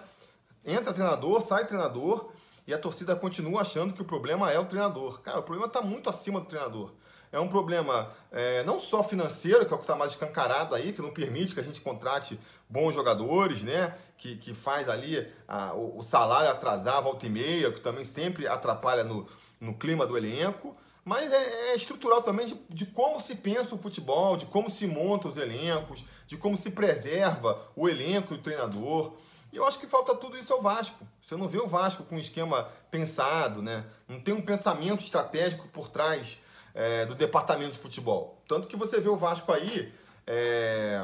Entra 0.65 0.93
treinador, 0.93 1.41
sai 1.41 1.65
treinador 1.65 2.31
e 2.65 2.73
a 2.73 2.77
torcida 2.77 3.15
continua 3.15 3.61
achando 3.61 3.93
que 3.93 4.01
o 4.01 4.05
problema 4.05 4.51
é 4.51 4.59
o 4.59 4.65
treinador. 4.65 5.21
Cara, 5.21 5.39
o 5.39 5.43
problema 5.43 5.67
está 5.67 5.81
muito 5.81 6.09
acima 6.09 6.41
do 6.41 6.45
treinador. 6.45 6.91
É 7.31 7.39
um 7.39 7.47
problema 7.47 8.11
é, 8.31 8.63
não 8.63 8.79
só 8.79 9.03
financeiro, 9.03 9.65
que 9.65 9.73
é 9.73 9.75
o 9.75 9.79
que 9.79 9.83
está 9.83 9.95
mais 9.95 10.11
escancarado 10.11 10.73
aí, 10.73 10.93
que 10.93 11.01
não 11.01 11.11
permite 11.11 11.53
que 11.53 11.59
a 11.59 11.63
gente 11.63 11.81
contrate 11.81 12.39
bons 12.69 12.93
jogadores, 12.93 13.61
né? 13.61 13.95
Que, 14.17 14.37
que 14.37 14.53
faz 14.53 14.89
ali 14.89 15.27
a, 15.47 15.73
o, 15.73 15.99
o, 15.99 16.01
salário 16.01 16.49
atrasar 16.49 17.01
volta 17.01 17.25
e 17.25 17.29
meia, 17.29 17.71
que 17.71 17.81
também 17.81 18.03
sempre 18.03 18.47
atrapalha 18.47 19.03
no, 19.03 19.27
no 19.59 19.73
clima 19.73 20.05
do 20.05 20.17
elenco. 20.17 20.75
Mas 21.03 21.31
é, 21.31 21.71
é 21.71 21.75
estrutural 21.75 22.21
também 22.21 22.47
de, 22.47 22.61
de, 22.69 22.85
como 22.85 23.19
se 23.19 23.35
pensa 23.35 23.75
o 23.75 23.77
futebol, 23.77 24.35
de 24.35 24.45
como 24.45 24.69
se 24.69 24.85
monta 24.87 25.27
os 25.27 25.37
elencos, 25.37 26.03
de 26.25 26.35
como 26.35 26.57
se 26.57 26.71
preserva 26.71 27.61
o 27.75 27.87
elenco 27.87 28.33
e 28.33 28.37
o 28.37 28.41
treinador. 28.41 29.13
E 29.51 29.57
eu 29.57 29.65
acho 29.65 29.79
que 29.79 29.87
falta 29.87 30.13
tudo 30.15 30.37
isso 30.37 30.51
ao 30.51 30.61
Vasco. 30.61 31.07
Você 31.21 31.35
não 31.35 31.47
vê 31.47 31.59
o 31.59 31.67
Vasco 31.67 32.03
com 32.03 32.15
um 32.15 32.19
esquema 32.19 32.69
pensado, 32.91 33.61
né? 33.61 33.85
Não 34.07 34.19
tem 34.19 34.33
um 34.33 34.41
pensamento 34.41 35.03
estratégico 35.03 35.67
por 35.69 35.89
trás 35.89 36.39
é, 36.77 37.07
do 37.07 37.15
departamento 37.15 37.71
de 37.71 37.79
futebol. 37.79 38.43
Tanto 38.47 38.67
que 38.67 38.77
você 38.77 39.01
vê 39.01 39.09
o 39.09 39.17
Vasco 39.17 39.51
aí 39.51 39.91
é, 40.27 41.03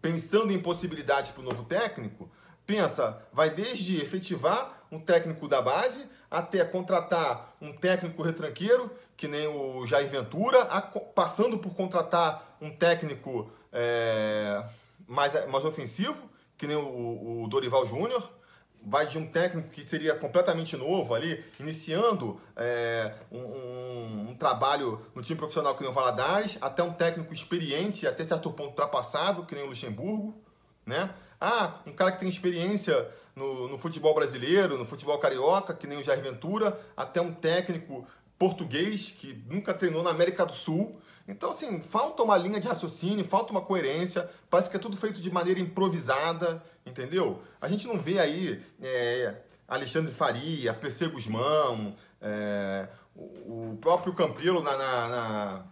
pensando 0.00 0.52
em 0.52 0.62
possibilidades 0.62 1.32
para 1.32 1.40
o 1.40 1.44
novo 1.44 1.64
técnico, 1.64 2.30
pensa, 2.64 3.20
vai 3.32 3.50
desde 3.50 3.96
efetivar 4.00 4.86
um 4.90 5.00
técnico 5.00 5.48
da 5.48 5.60
base 5.60 6.08
até 6.30 6.64
contratar 6.64 7.56
um 7.60 7.72
técnico 7.72 8.22
retranqueiro, 8.22 8.90
que 9.16 9.26
nem 9.26 9.48
o 9.48 9.84
Jair 9.84 10.08
Ventura, 10.08 10.62
a, 10.62 10.80
passando 10.80 11.58
por 11.58 11.74
contratar 11.74 12.56
um 12.60 12.70
técnico 12.70 13.50
é, 13.72 14.62
mais, 15.08 15.48
mais 15.48 15.64
ofensivo, 15.64 16.30
que 16.56 16.68
nem 16.68 16.76
o, 16.76 17.42
o 17.42 17.48
Dorival 17.48 17.84
Júnior, 17.84 18.30
vai 18.84 19.06
de 19.06 19.18
um 19.18 19.26
técnico 19.26 19.68
que 19.68 19.86
seria 19.88 20.14
completamente 20.14 20.76
novo 20.76 21.14
ali, 21.14 21.44
iniciando 21.58 22.40
é, 22.56 23.14
um, 23.30 23.38
um, 23.38 24.30
um, 24.30 24.34
trabalho 24.36 25.00
no 25.14 25.22
time 25.22 25.36
profissional 25.36 25.74
que 25.74 25.82
nem 25.82 25.90
o 25.90 25.94
Valadares, 25.94 26.56
até 26.60 26.82
um 26.82 26.92
técnico 26.92 27.34
experiente, 27.34 28.06
até 28.06 28.22
certo 28.24 28.50
ponto 28.50 28.70
ultrapassado, 28.70 29.44
que 29.44 29.54
nem 29.54 29.64
o 29.64 29.68
Luxemburgo, 29.68 30.40
né? 30.84 31.10
Ah, 31.40 31.80
um 31.86 31.92
cara 31.92 32.12
que 32.12 32.20
tem 32.20 32.28
experiência 32.28 33.08
no, 33.34 33.68
no 33.68 33.76
futebol 33.76 34.14
brasileiro, 34.14 34.78
no 34.78 34.86
futebol 34.86 35.18
carioca, 35.18 35.74
que 35.74 35.86
nem 35.86 35.98
o 35.98 36.04
Jair 36.04 36.22
Ventura, 36.22 36.80
até 36.96 37.20
um 37.20 37.34
técnico 37.34 38.06
português 38.38 39.10
que 39.10 39.42
nunca 39.48 39.72
treinou 39.72 40.02
na 40.02 40.10
América 40.10 40.44
do 40.44 40.52
Sul, 40.52 41.00
então, 41.28 41.50
assim, 41.50 41.82
falta 41.82 42.22
uma 42.22 42.36
linha 42.36 42.60
de 42.60 42.68
raciocínio, 42.68 43.24
falta 43.24 43.50
uma 43.50 43.60
coerência, 43.60 44.30
parece 44.48 44.70
que 44.70 44.76
é 44.76 44.78
tudo 44.78 44.96
feito 44.96 45.20
de 45.20 45.30
maneira 45.30 45.58
improvisada, 45.58 46.62
entendeu? 46.84 47.42
A 47.60 47.68
gente 47.68 47.86
não 47.86 47.98
vê 47.98 48.20
aí 48.20 48.62
é, 48.80 49.34
Alexandre 49.66 50.12
Faria, 50.12 50.72
PC 50.72 51.08
Guzmão, 51.08 51.96
é, 52.20 52.88
o, 53.14 53.76
próprio 53.80 54.14
Campelo 54.14 54.62
na, 54.62 54.76
na, 54.76 55.08
na, 55.08 55.66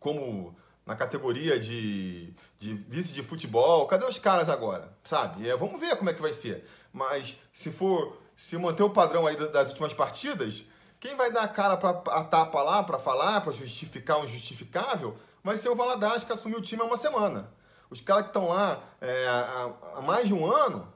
como 0.00 0.56
na 0.86 0.96
categoria 0.96 1.58
de, 1.58 2.32
de 2.58 2.74
vice 2.74 3.12
de 3.12 3.22
futebol. 3.22 3.86
Cadê 3.86 4.06
os 4.06 4.18
caras 4.18 4.48
agora? 4.48 4.96
Sabe? 5.04 5.46
É, 5.46 5.54
vamos 5.56 5.78
ver 5.78 5.94
como 5.96 6.08
é 6.08 6.14
que 6.14 6.22
vai 6.22 6.32
ser. 6.32 6.64
Mas 6.90 7.36
se 7.52 7.70
for, 7.70 8.18
se 8.34 8.56
manter 8.56 8.82
o 8.82 8.90
padrão 8.90 9.26
aí 9.26 9.36
das 9.36 9.68
últimas 9.68 9.92
partidas, 9.92 10.64
quem 11.02 11.16
vai 11.16 11.32
dar 11.32 11.42
a 11.42 11.48
cara 11.48 11.76
para 11.76 11.90
a 11.90 12.22
tapa 12.22 12.62
lá, 12.62 12.80
para 12.84 12.96
falar, 12.96 13.40
para 13.40 13.50
justificar 13.50 14.20
o 14.20 14.24
injustificável, 14.24 15.16
vai 15.42 15.56
ser 15.56 15.68
o 15.68 15.74
Valadares 15.74 16.22
que 16.22 16.32
assumiu 16.32 16.58
o 16.58 16.62
time 16.62 16.80
há 16.80 16.84
uma 16.84 16.96
semana. 16.96 17.50
Os 17.90 18.00
caras 18.00 18.22
que 18.22 18.28
estão 18.28 18.50
lá 18.50 18.80
é, 19.00 19.26
há, 19.26 19.72
há, 19.96 20.00
mais 20.00 20.28
de 20.28 20.32
um 20.32 20.46
ano, 20.46 20.86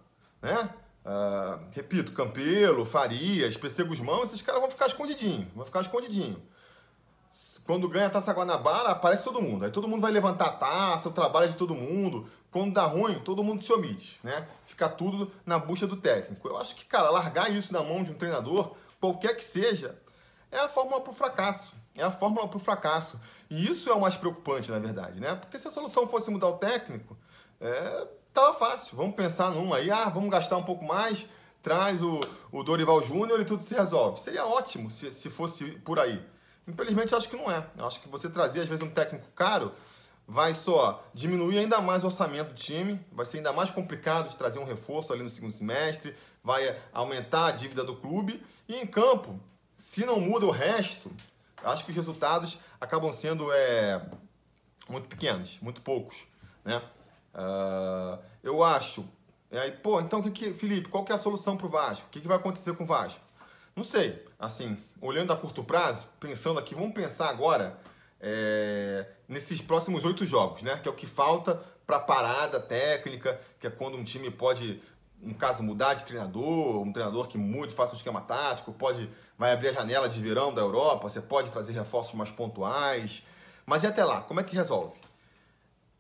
né? 0.41 0.71
Uh, 1.05 1.61
repito, 1.75 2.13
Campelo, 2.13 2.87
Farias, 2.87 3.57
PC 3.57 3.83
Guzmão, 3.83 4.23
esses 4.23 4.41
caras 4.41 4.61
vão 4.61 4.71
ficar 4.71 4.87
escondidinho, 4.87 5.51
vão 5.57 5.67
ficar 5.67 5.81
escondidinho. 5.81 6.41
Quando 7.65 7.89
ganha 7.89 8.07
a 8.07 8.11
Taça 8.11 8.33
Guanabara, 8.33 8.91
aparece 8.91 9.25
todo 9.25 9.43
mundo. 9.43 9.65
Aí 9.65 9.73
todo 9.73 9.89
mundo 9.89 10.03
vai 10.03 10.13
levantar 10.13 10.47
a 10.47 10.53
taça, 10.53 11.09
o 11.09 11.13
trabalho 11.13 11.51
de 11.51 11.57
todo 11.57 11.75
mundo. 11.75 12.31
quando 12.53 12.73
dá 12.73 12.85
ruim, 12.85 13.19
todo 13.19 13.43
mundo 13.43 13.65
se 13.65 13.73
omite, 13.73 14.21
né? 14.23 14.47
Fica 14.67 14.89
tudo 14.89 15.33
na 15.45 15.59
bucha 15.59 15.85
do 15.85 15.97
técnico. 15.97 16.47
Eu 16.47 16.57
acho 16.59 16.77
que, 16.77 16.85
cara, 16.85 17.11
largar 17.11 17.51
isso 17.51 17.73
na 17.73 17.83
mão 17.83 18.05
de 18.05 18.13
um 18.13 18.15
treinador, 18.15 18.77
qualquer 19.01 19.37
que 19.37 19.45
seja, 19.45 19.97
é 20.51 20.59
a 20.59 20.69
fórmula 20.69 21.01
para 21.01 21.11
o 21.11 21.15
fracasso. 21.15 21.75
É 21.95 22.03
a 22.03 22.11
fórmula 22.11 22.47
para 22.47 22.57
o 22.57 22.61
fracasso. 22.61 23.19
E 23.49 23.67
isso 23.67 23.89
é 23.89 23.95
o 23.95 24.01
mais 24.01 24.17
preocupante, 24.17 24.71
na 24.71 24.79
verdade, 24.79 25.19
né? 25.19 25.35
Porque 25.35 25.59
se 25.59 25.67
a 25.67 25.71
solução 25.71 26.07
fosse 26.07 26.31
mudar 26.31 26.49
o 26.49 26.59
técnico, 26.59 27.17
é, 27.61 28.07
tava 28.33 28.53
fácil. 28.53 28.97
Vamos 28.97 29.17
pensar 29.17 29.51
numa 29.51 29.77
aí, 29.77 29.91
ah, 29.91 30.09
vamos 30.09 30.31
gastar 30.31 30.59
um 30.59 30.63
pouco 30.63 30.85
mais, 30.85 31.27
traz 31.63 32.03
o, 32.03 32.21
o 32.53 32.63
Dorival 32.63 33.01
Júnior 33.03 33.41
e 33.41 33.45
tudo 33.45 33.63
se 33.63 33.75
resolve. 33.75 34.21
Seria 34.21 34.45
ótimo 34.45 34.91
se, 34.91 35.11
se 35.11 35.31
fosse 35.31 35.65
por 35.81 35.99
aí. 35.99 36.23
Infelizmente, 36.69 37.15
acho 37.15 37.29
que 37.29 37.37
não 37.37 37.51
é. 37.51 37.65
Eu 37.79 37.87
acho 37.87 38.01
que 38.01 38.09
você 38.09 38.29
trazer, 38.29 38.61
às 38.61 38.69
vezes, 38.69 38.85
um 38.85 38.91
técnico 38.91 39.27
caro 39.35 39.73
vai 40.27 40.55
só 40.55 41.05
diminuir 41.15 41.59
ainda 41.59 41.81
mais 41.81 42.03
o 42.03 42.07
orçamento 42.07 42.49
do 42.49 42.55
time, 42.55 43.01
vai 43.13 43.25
ser 43.25 43.39
ainda 43.39 43.53
mais 43.53 43.71
complicado 43.71 44.29
de 44.29 44.37
trazer 44.37 44.59
um 44.59 44.65
reforço 44.65 45.13
ali 45.13 45.23
no 45.23 45.29
segundo 45.29 45.53
semestre, 45.53 46.15
vai 46.43 46.77
aumentar 46.93 47.47
a 47.47 47.51
dívida 47.53 47.85
do 47.85 47.95
clube 47.97 48.43
e 48.69 48.75
em 48.75 48.87
campo, 48.87 49.39
se 49.77 50.05
não 50.05 50.19
muda 50.19 50.47
o 50.47 50.51
resto, 50.51 51.13
acho 51.63 51.85
que 51.85 51.91
os 51.91 51.97
resultados 51.97 52.59
acabam 52.81 53.13
sendo 53.13 53.53
é, 53.53 54.05
muito 54.89 55.09
pequenos, 55.09 55.59
muito 55.61 55.81
poucos, 55.81 56.27
né? 56.65 56.83
Uh, 57.35 58.19
eu 58.43 58.65
acho. 58.65 59.07
Aí, 59.53 59.71
pô, 59.71 60.01
então, 60.01 60.23
que 60.23 60.31
que, 60.31 60.55
Felipe, 60.55 60.89
qual 60.89 61.05
que 61.05 61.13
é 61.13 61.15
a 61.15 61.19
solução 61.19 61.57
para 61.57 61.67
o 61.67 61.71
Vasco? 61.71 62.07
O 62.07 62.11
que, 62.11 62.21
que 62.21 62.27
vai 62.27 62.37
acontecer 62.37 62.75
com 62.75 62.85
o 62.85 62.87
Vasco? 62.87 63.23
Não 63.75 63.85
sei. 63.85 64.25
Assim, 64.39 64.77
olhando 65.01 65.33
a 65.33 65.37
curto 65.37 65.63
prazo, 65.63 66.07
pensando 66.19 66.59
aqui, 66.59 66.75
vamos 66.75 66.95
pensar 66.95 67.29
agora 67.29 67.79
é, 68.21 69.07
nesses 69.29 69.61
próximos 69.61 70.05
oito 70.05 70.25
jogos, 70.25 70.63
né? 70.63 70.77
Que 70.77 70.89
é 70.89 70.91
o 70.91 70.95
que 70.95 71.07
falta 71.07 71.63
para 71.87 72.01
parada 72.01 72.59
técnica, 72.59 73.41
que 73.61 73.67
é 73.67 73.71
quando 73.71 73.97
um 73.97 74.03
time 74.03 74.31
pode, 74.31 74.83
no 75.21 75.35
caso, 75.35 75.63
mudar 75.63 75.95
de 75.95 76.05
treinador, 76.05 76.83
um 76.83 76.93
treinador 76.93 77.29
que 77.29 77.39
mude, 77.39 77.73
faça 77.73 77.93
um 77.93 77.97
esquema 77.97 78.21
tático, 78.21 78.73
pode, 78.73 79.09
vai 79.39 79.53
abrir 79.53 79.69
a 79.69 79.73
janela 79.73 80.09
de 80.09 80.21
verão 80.21 80.53
da 80.53 80.63
Europa, 80.63 81.09
você 81.09 81.21
pode 81.21 81.51
trazer 81.51 81.73
reforços 81.73 82.15
mais 82.15 82.31
pontuais. 82.31 83.23
Mas 83.65 83.83
e 83.83 83.87
até 83.87 84.05
lá, 84.05 84.23
como 84.23 84.41
é 84.41 84.45
que 84.45 84.55
resolve? 84.55 84.97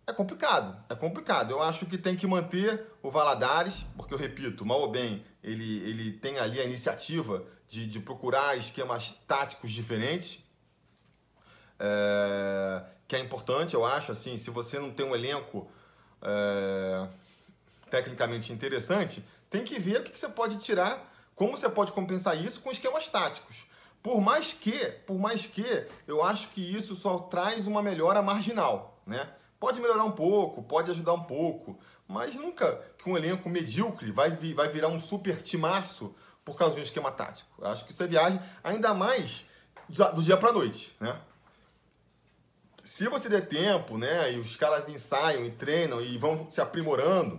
É 0.08 0.12
complicado, 0.12 0.76
é 0.88 0.94
complicado. 0.94 1.50
Eu 1.50 1.60
acho 1.60 1.84
que 1.84 1.98
tem 1.98 2.14
que 2.14 2.26
manter 2.28 2.86
o 3.02 3.10
Valadares, 3.10 3.84
porque 3.96 4.14
eu 4.14 4.18
repito, 4.18 4.64
mal 4.64 4.80
ou 4.80 4.88
bem, 4.88 5.24
ele, 5.42 5.82
ele 5.88 6.12
tem 6.12 6.38
ali 6.38 6.60
a 6.60 6.64
iniciativa 6.64 7.44
de, 7.68 7.86
de 7.86 7.98
procurar 7.98 8.56
esquemas 8.56 9.14
táticos 9.26 9.72
diferentes, 9.72 10.45
é, 11.78 12.82
que 13.06 13.16
é 13.16 13.18
importante, 13.18 13.74
eu 13.74 13.84
acho. 13.84 14.12
Assim, 14.12 14.36
se 14.36 14.50
você 14.50 14.78
não 14.78 14.90
tem 14.90 15.06
um 15.06 15.14
elenco 15.14 15.68
é, 16.22 17.08
tecnicamente 17.90 18.52
interessante, 18.52 19.24
tem 19.50 19.64
que 19.64 19.78
ver 19.78 20.00
o 20.00 20.02
que, 20.02 20.18
você 20.18 20.28
pode 20.28 20.58
tirar, 20.58 21.12
como 21.34 21.56
você 21.56 21.68
pode 21.68 21.92
compensar 21.92 22.36
isso 22.40 22.60
com 22.60 22.70
esquemas 22.70 23.08
táticos. 23.08 23.66
Por 24.02 24.20
mais 24.20 24.52
que, 24.52 24.86
por 25.06 25.18
mais 25.18 25.46
que, 25.46 25.86
eu 26.06 26.22
acho 26.22 26.48
que 26.48 26.60
isso 26.60 26.94
só 26.94 27.18
traz 27.18 27.66
uma 27.66 27.82
melhora 27.82 28.22
marginal, 28.22 29.00
né? 29.06 29.28
Pode 29.58 29.80
melhorar 29.80 30.04
um 30.04 30.12
pouco, 30.12 30.62
pode 30.62 30.90
ajudar 30.90 31.14
um 31.14 31.24
pouco, 31.24 31.78
mas 32.06 32.34
nunca 32.34 32.80
que 32.98 33.08
um 33.08 33.16
elenco 33.16 33.48
medíocre 33.48 34.12
vai, 34.12 34.30
vai 34.30 34.68
virar 34.68 34.88
um 34.88 35.00
super 35.00 35.42
timaço 35.42 36.14
por 36.44 36.56
causa 36.56 36.74
de 36.74 36.80
um 36.80 36.82
esquema 36.82 37.10
tático. 37.10 37.50
Eu 37.58 37.68
acho 37.68 37.84
que 37.84 37.92
isso 37.92 38.02
é 38.02 38.06
viagem, 38.06 38.40
ainda 38.62 38.94
mais 38.94 39.44
do 39.88 40.22
dia 40.22 40.36
para 40.36 40.52
noite, 40.52 40.94
né? 41.00 41.18
Se 42.96 43.06
você 43.08 43.28
der 43.28 43.46
tempo, 43.46 43.98
né, 43.98 44.32
e 44.32 44.38
os 44.38 44.56
caras 44.56 44.88
ensaiam 44.88 45.44
e 45.44 45.50
treinam 45.50 46.00
e 46.00 46.16
vão 46.16 46.50
se 46.50 46.62
aprimorando, 46.62 47.38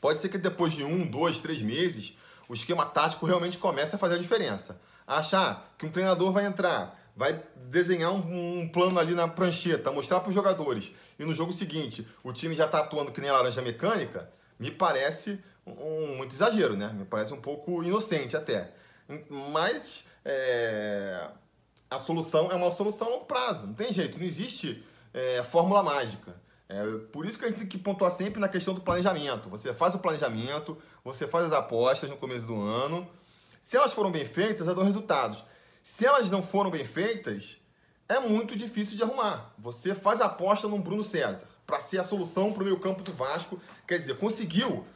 pode 0.00 0.18
ser 0.18 0.28
que 0.28 0.36
depois 0.36 0.72
de 0.72 0.82
um, 0.82 1.06
dois, 1.06 1.38
três 1.38 1.62
meses, 1.62 2.18
o 2.48 2.52
esquema 2.52 2.84
tático 2.84 3.26
realmente 3.26 3.58
comece 3.58 3.94
a 3.94 3.98
fazer 3.98 4.16
a 4.16 4.18
diferença. 4.18 4.76
Achar 5.06 5.72
que 5.78 5.86
um 5.86 5.90
treinador 5.92 6.32
vai 6.32 6.46
entrar 6.46 7.00
vai 7.16 7.40
desenhar 7.68 8.10
um, 8.10 8.62
um 8.62 8.68
plano 8.68 8.98
ali 8.98 9.14
na 9.14 9.28
prancheta, 9.28 9.92
mostrar 9.92 10.18
para 10.18 10.30
os 10.30 10.34
jogadores, 10.34 10.90
e 11.16 11.24
no 11.24 11.32
jogo 11.32 11.52
seguinte 11.52 12.04
o 12.24 12.32
time 12.32 12.56
já 12.56 12.66
está 12.66 12.80
atuando 12.80 13.12
que 13.12 13.20
nem 13.20 13.30
laranja 13.30 13.62
mecânica, 13.62 14.28
me 14.58 14.72
parece 14.72 15.38
um, 15.64 16.16
muito 16.16 16.34
exagero, 16.34 16.76
né? 16.76 16.92
Me 16.92 17.04
parece 17.04 17.32
um 17.32 17.40
pouco 17.40 17.84
inocente 17.84 18.36
até. 18.36 18.72
Mas 19.30 20.04
é, 20.24 21.28
a 21.94 21.98
solução 21.98 22.50
é 22.50 22.54
uma 22.54 22.70
solução 22.70 23.08
a 23.08 23.10
longo 23.10 23.24
prazo, 23.24 23.66
não 23.66 23.74
tem 23.74 23.92
jeito, 23.92 24.18
não 24.18 24.26
existe 24.26 24.84
é, 25.12 25.42
fórmula 25.42 25.82
mágica. 25.82 26.34
É, 26.68 26.82
por 27.12 27.26
isso 27.26 27.38
que 27.38 27.44
a 27.44 27.48
gente 27.48 27.58
tem 27.58 27.66
que 27.66 27.78
pontuar 27.78 28.10
sempre 28.10 28.40
na 28.40 28.48
questão 28.48 28.74
do 28.74 28.80
planejamento. 28.80 29.48
Você 29.48 29.72
faz 29.72 29.94
o 29.94 29.98
planejamento, 29.98 30.76
você 31.04 31.26
faz 31.26 31.46
as 31.46 31.52
apostas 31.52 32.10
no 32.10 32.16
começo 32.16 32.46
do 32.46 32.60
ano. 32.60 33.08
Se 33.60 33.76
elas 33.76 33.92
foram 33.92 34.10
bem 34.10 34.24
feitas, 34.24 34.62
elas 34.62 34.74
dão 34.74 34.84
resultados. 34.84 35.44
Se 35.82 36.06
elas 36.06 36.30
não 36.30 36.42
foram 36.42 36.70
bem 36.70 36.84
feitas, 36.84 37.58
é 38.08 38.18
muito 38.18 38.56
difícil 38.56 38.96
de 38.96 39.02
arrumar. 39.02 39.54
Você 39.58 39.94
faz 39.94 40.20
a 40.20 40.26
aposta 40.26 40.66
no 40.66 40.78
Bruno 40.78 41.02
César 41.02 41.46
para 41.66 41.80
ser 41.80 41.98
a 41.98 42.04
solução 42.04 42.52
para 42.52 42.62
o 42.62 42.64
meio 42.64 42.80
campo 42.80 43.02
do 43.02 43.12
Vasco. 43.12 43.60
Quer 43.86 43.98
dizer, 43.98 44.18
conseguiu 44.18 44.86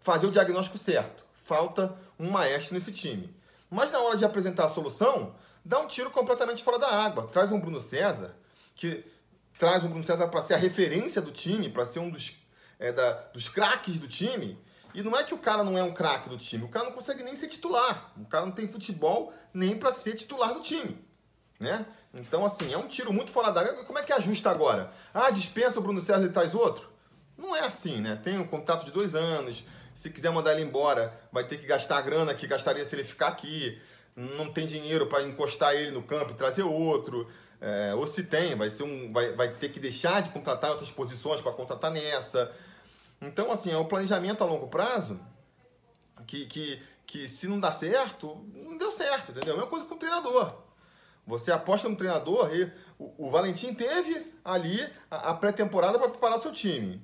fazer 0.00 0.26
o 0.26 0.30
diagnóstico 0.30 0.78
certo. 0.78 1.24
Falta 1.32 1.96
um 2.18 2.30
maestro 2.30 2.74
nesse 2.74 2.90
time. 2.90 3.34
Mas 3.70 3.92
na 3.92 4.00
hora 4.00 4.16
de 4.16 4.24
apresentar 4.24 4.64
a 4.64 4.68
solução, 4.68 5.34
dá 5.68 5.78
um 5.78 5.86
tiro 5.86 6.10
completamente 6.10 6.64
fora 6.64 6.78
da 6.78 6.88
água. 6.88 7.28
Traz 7.28 7.52
um 7.52 7.60
Bruno 7.60 7.78
César, 7.78 8.34
que 8.74 9.04
traz 9.58 9.84
um 9.84 9.88
Bruno 9.88 10.02
César 10.02 10.26
para 10.28 10.40
ser 10.40 10.54
a 10.54 10.56
referência 10.56 11.20
do 11.20 11.30
time, 11.30 11.68
para 11.68 11.84
ser 11.84 11.98
um 11.98 12.08
dos, 12.08 12.38
é, 12.78 12.90
da, 12.90 13.12
dos 13.34 13.50
craques 13.50 13.98
do 13.98 14.08
time, 14.08 14.58
e 14.94 15.02
não 15.02 15.14
é 15.14 15.22
que 15.22 15.34
o 15.34 15.38
cara 15.38 15.62
não 15.62 15.76
é 15.76 15.82
um 15.82 15.92
craque 15.92 16.30
do 16.30 16.38
time, 16.38 16.64
o 16.64 16.68
cara 16.68 16.86
não 16.86 16.92
consegue 16.92 17.22
nem 17.22 17.36
ser 17.36 17.48
titular. 17.48 18.12
O 18.16 18.24
cara 18.24 18.46
não 18.46 18.52
tem 18.52 18.66
futebol 18.66 19.32
nem 19.52 19.76
para 19.76 19.92
ser 19.92 20.14
titular 20.14 20.54
do 20.54 20.60
time. 20.60 21.04
Né? 21.60 21.84
Então, 22.14 22.46
assim, 22.46 22.72
é 22.72 22.78
um 22.78 22.86
tiro 22.86 23.12
muito 23.12 23.30
fora 23.30 23.52
da 23.52 23.60
água. 23.60 23.84
Como 23.84 23.98
é 23.98 24.02
que 24.02 24.12
ajusta 24.12 24.50
agora? 24.50 24.90
Ah, 25.12 25.30
dispensa 25.30 25.78
o 25.78 25.82
Bruno 25.82 26.00
César 26.00 26.24
e 26.24 26.30
traz 26.30 26.54
outro? 26.54 26.88
Não 27.36 27.54
é 27.54 27.60
assim, 27.60 28.00
né? 28.00 28.18
Tem 28.22 28.38
um 28.38 28.46
contrato 28.46 28.86
de 28.86 28.90
dois 28.90 29.14
anos. 29.14 29.64
Se 29.94 30.08
quiser 30.08 30.30
mandar 30.30 30.52
ele 30.52 30.62
embora, 30.62 31.12
vai 31.30 31.46
ter 31.46 31.58
que 31.58 31.66
gastar 31.66 31.98
a 31.98 32.00
grana 32.00 32.34
que 32.34 32.46
gastaria 32.46 32.84
se 32.84 32.94
ele 32.94 33.04
ficar 33.04 33.28
aqui. 33.28 33.78
Não 34.18 34.52
tem 34.52 34.66
dinheiro 34.66 35.06
para 35.06 35.22
encostar 35.22 35.74
ele 35.74 35.92
no 35.92 36.02
campo 36.02 36.32
e 36.32 36.34
trazer 36.34 36.62
outro. 36.62 37.28
É, 37.60 37.94
ou 37.94 38.04
se 38.04 38.24
tem, 38.24 38.56
vai, 38.56 38.68
ser 38.68 38.82
um, 38.82 39.12
vai, 39.12 39.32
vai 39.32 39.52
ter 39.52 39.68
que 39.68 39.78
deixar 39.78 40.20
de 40.22 40.30
contratar 40.30 40.70
outras 40.70 40.90
posições 40.90 41.40
para 41.40 41.52
contratar 41.52 41.92
nessa. 41.92 42.52
Então, 43.20 43.52
assim, 43.52 43.70
é 43.70 43.76
o 43.76 43.84
planejamento 43.84 44.42
a 44.42 44.46
longo 44.46 44.66
prazo 44.66 45.20
que, 46.26 46.46
que, 46.46 46.82
que 47.06 47.28
se 47.28 47.46
não 47.46 47.60
dá 47.60 47.70
certo, 47.70 48.44
não 48.54 48.76
deu 48.76 48.90
certo, 48.90 49.30
entendeu? 49.30 49.54
A 49.54 49.56
mesma 49.56 49.70
coisa 49.70 49.84
com 49.84 49.94
o 49.94 49.98
treinador. 49.98 50.52
Você 51.26 51.52
aposta 51.52 51.88
no 51.88 51.94
treinador 51.96 52.52
e 52.54 52.72
o, 52.98 53.28
o 53.28 53.30
Valentim 53.30 53.74
teve 53.74 54.32
ali 54.44 54.84
a, 55.10 55.30
a 55.30 55.34
pré-temporada 55.34 55.98
para 55.98 56.08
preparar 56.08 56.38
seu 56.38 56.52
time. 56.52 57.02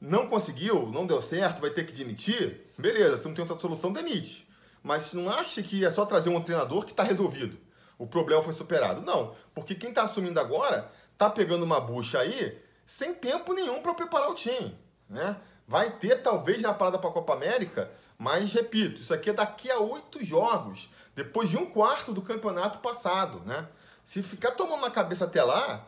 Não 0.00 0.28
conseguiu, 0.28 0.88
não 0.90 1.06
deu 1.06 1.22
certo, 1.22 1.60
vai 1.60 1.70
ter 1.70 1.86
que 1.86 1.92
demitir? 1.92 2.66
Beleza, 2.76 3.16
se 3.16 3.24
não 3.26 3.34
tem 3.34 3.42
outra 3.42 3.58
solução, 3.58 3.92
demite. 3.92 4.48
Mas 4.82 5.12
não 5.12 5.30
ache 5.30 5.62
que 5.62 5.84
é 5.84 5.90
só 5.90 6.04
trazer 6.04 6.30
um 6.30 6.40
treinador 6.40 6.84
que 6.84 6.90
está 6.90 7.02
resolvido. 7.02 7.58
O 7.98 8.06
problema 8.06 8.42
foi 8.42 8.52
superado. 8.52 9.00
Não, 9.00 9.34
porque 9.54 9.74
quem 9.74 9.90
está 9.90 10.02
assumindo 10.02 10.40
agora 10.40 10.90
está 11.12 11.30
pegando 11.30 11.62
uma 11.62 11.80
bucha 11.80 12.18
aí 12.18 12.60
sem 12.84 13.14
tempo 13.14 13.52
nenhum 13.52 13.80
para 13.80 13.94
preparar 13.94 14.30
o 14.30 14.34
time. 14.34 14.76
Né? 15.08 15.36
Vai 15.68 15.90
ter 15.90 16.22
talvez 16.22 16.60
na 16.60 16.74
parada 16.74 16.98
para 16.98 17.10
a 17.10 17.12
Copa 17.12 17.32
América, 17.32 17.90
mas 18.18 18.52
repito, 18.52 19.00
isso 19.00 19.14
aqui 19.14 19.30
é 19.30 19.32
daqui 19.32 19.70
a 19.70 19.78
oito 19.78 20.24
jogos, 20.24 20.90
depois 21.14 21.48
de 21.48 21.56
um 21.56 21.66
quarto 21.66 22.12
do 22.12 22.22
campeonato 22.22 22.78
passado, 22.78 23.40
né? 23.46 23.68
Se 24.04 24.22
ficar 24.22 24.50
tomando 24.52 24.80
na 24.80 24.90
cabeça 24.90 25.24
até 25.24 25.42
lá, 25.42 25.86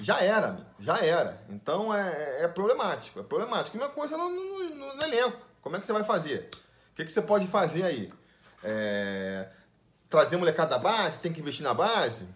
já 0.00 0.20
era, 0.20 0.66
já 0.78 0.98
era. 0.98 1.42
Então 1.48 1.94
é, 1.94 2.44
é 2.44 2.48
problemático, 2.48 3.20
é 3.20 3.22
problemático. 3.22 3.76
E 3.76 3.80
uma 3.80 3.88
coisa 3.88 4.16
no, 4.16 4.30
no, 4.30 4.94
no, 4.94 5.04
elenco, 5.04 5.38
como 5.60 5.76
é 5.76 5.80
que 5.80 5.86
você 5.86 5.92
vai 5.92 6.04
fazer? 6.04 6.48
O 6.98 7.00
que, 7.00 7.04
que 7.04 7.12
você 7.12 7.22
pode 7.22 7.46
fazer 7.46 7.84
aí? 7.84 8.12
É, 8.60 9.48
trazer 10.10 10.36
molecada 10.36 10.70
da 10.70 10.78
base, 10.78 11.20
tem 11.20 11.32
que 11.32 11.40
investir 11.40 11.62
na 11.62 11.72
base? 11.72 12.26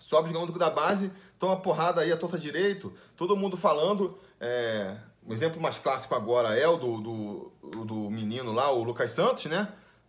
Sobe 0.00 0.32
jogando 0.32 0.58
da 0.58 0.68
base, 0.68 1.12
toma 1.38 1.56
porrada 1.56 2.00
aí 2.00 2.10
a 2.10 2.16
torta 2.16 2.36
direito, 2.36 2.92
todo 3.16 3.36
mundo 3.36 3.56
falando. 3.56 4.18
É, 4.40 4.96
um 5.24 5.32
exemplo 5.32 5.62
mais 5.62 5.78
clássico 5.78 6.16
agora 6.16 6.58
é 6.58 6.66
o 6.66 6.76
do, 6.76 7.00
do, 7.62 7.84
do 7.84 8.10
menino 8.10 8.52
lá, 8.52 8.72
o 8.72 8.82
Lucas 8.82 9.12
Santos, 9.12 9.44
né? 9.44 9.68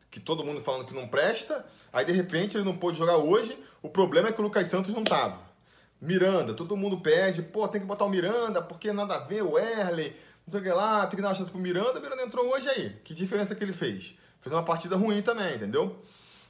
Que 0.09 0.19
todo 0.19 0.43
mundo 0.43 0.59
falando 0.59 0.85
que 0.85 0.95
não 0.95 1.07
presta. 1.07 1.63
Aí 1.93 2.03
de 2.03 2.13
repente 2.13 2.57
ele 2.57 2.65
não 2.65 2.75
pôde 2.75 2.97
jogar 2.97 3.17
hoje. 3.17 3.55
O 3.79 3.89
problema 3.89 4.29
é 4.29 4.31
que 4.31 4.41
o 4.41 4.43
Lucas 4.43 4.67
Santos 4.69 4.91
não 4.91 5.03
tava. 5.03 5.37
Miranda, 6.01 6.55
todo 6.55 6.75
mundo 6.75 6.99
pede, 6.99 7.43
pô, 7.43 7.67
tem 7.67 7.79
que 7.79 7.85
botar 7.85 8.05
o 8.05 8.09
Miranda, 8.09 8.59
porque 8.59 8.91
nada 8.91 9.17
a 9.17 9.19
ver, 9.19 9.43
o 9.43 9.59
Erley, 9.59 10.15
não 10.45 10.51
sei 10.51 10.59
o 10.59 10.63
que 10.63 10.69
lá, 10.69 11.07
tem 11.07 11.15
que 11.15 11.21
dar 11.21 11.29
uma 11.29 11.35
chance 11.35 11.51
pro 11.51 11.59
Miranda. 11.59 11.99
O 11.99 12.01
Miranda 12.01 12.23
entrou 12.23 12.45
hoje 12.53 12.67
aí. 12.69 12.99
Que 13.03 13.13
diferença 13.13 13.55
que 13.55 13.63
ele 13.63 13.73
fez? 13.73 14.15
Fez 14.41 14.53
uma 14.53 14.63
partida 14.63 14.95
ruim 14.95 15.21
também, 15.21 15.55
entendeu? 15.55 16.01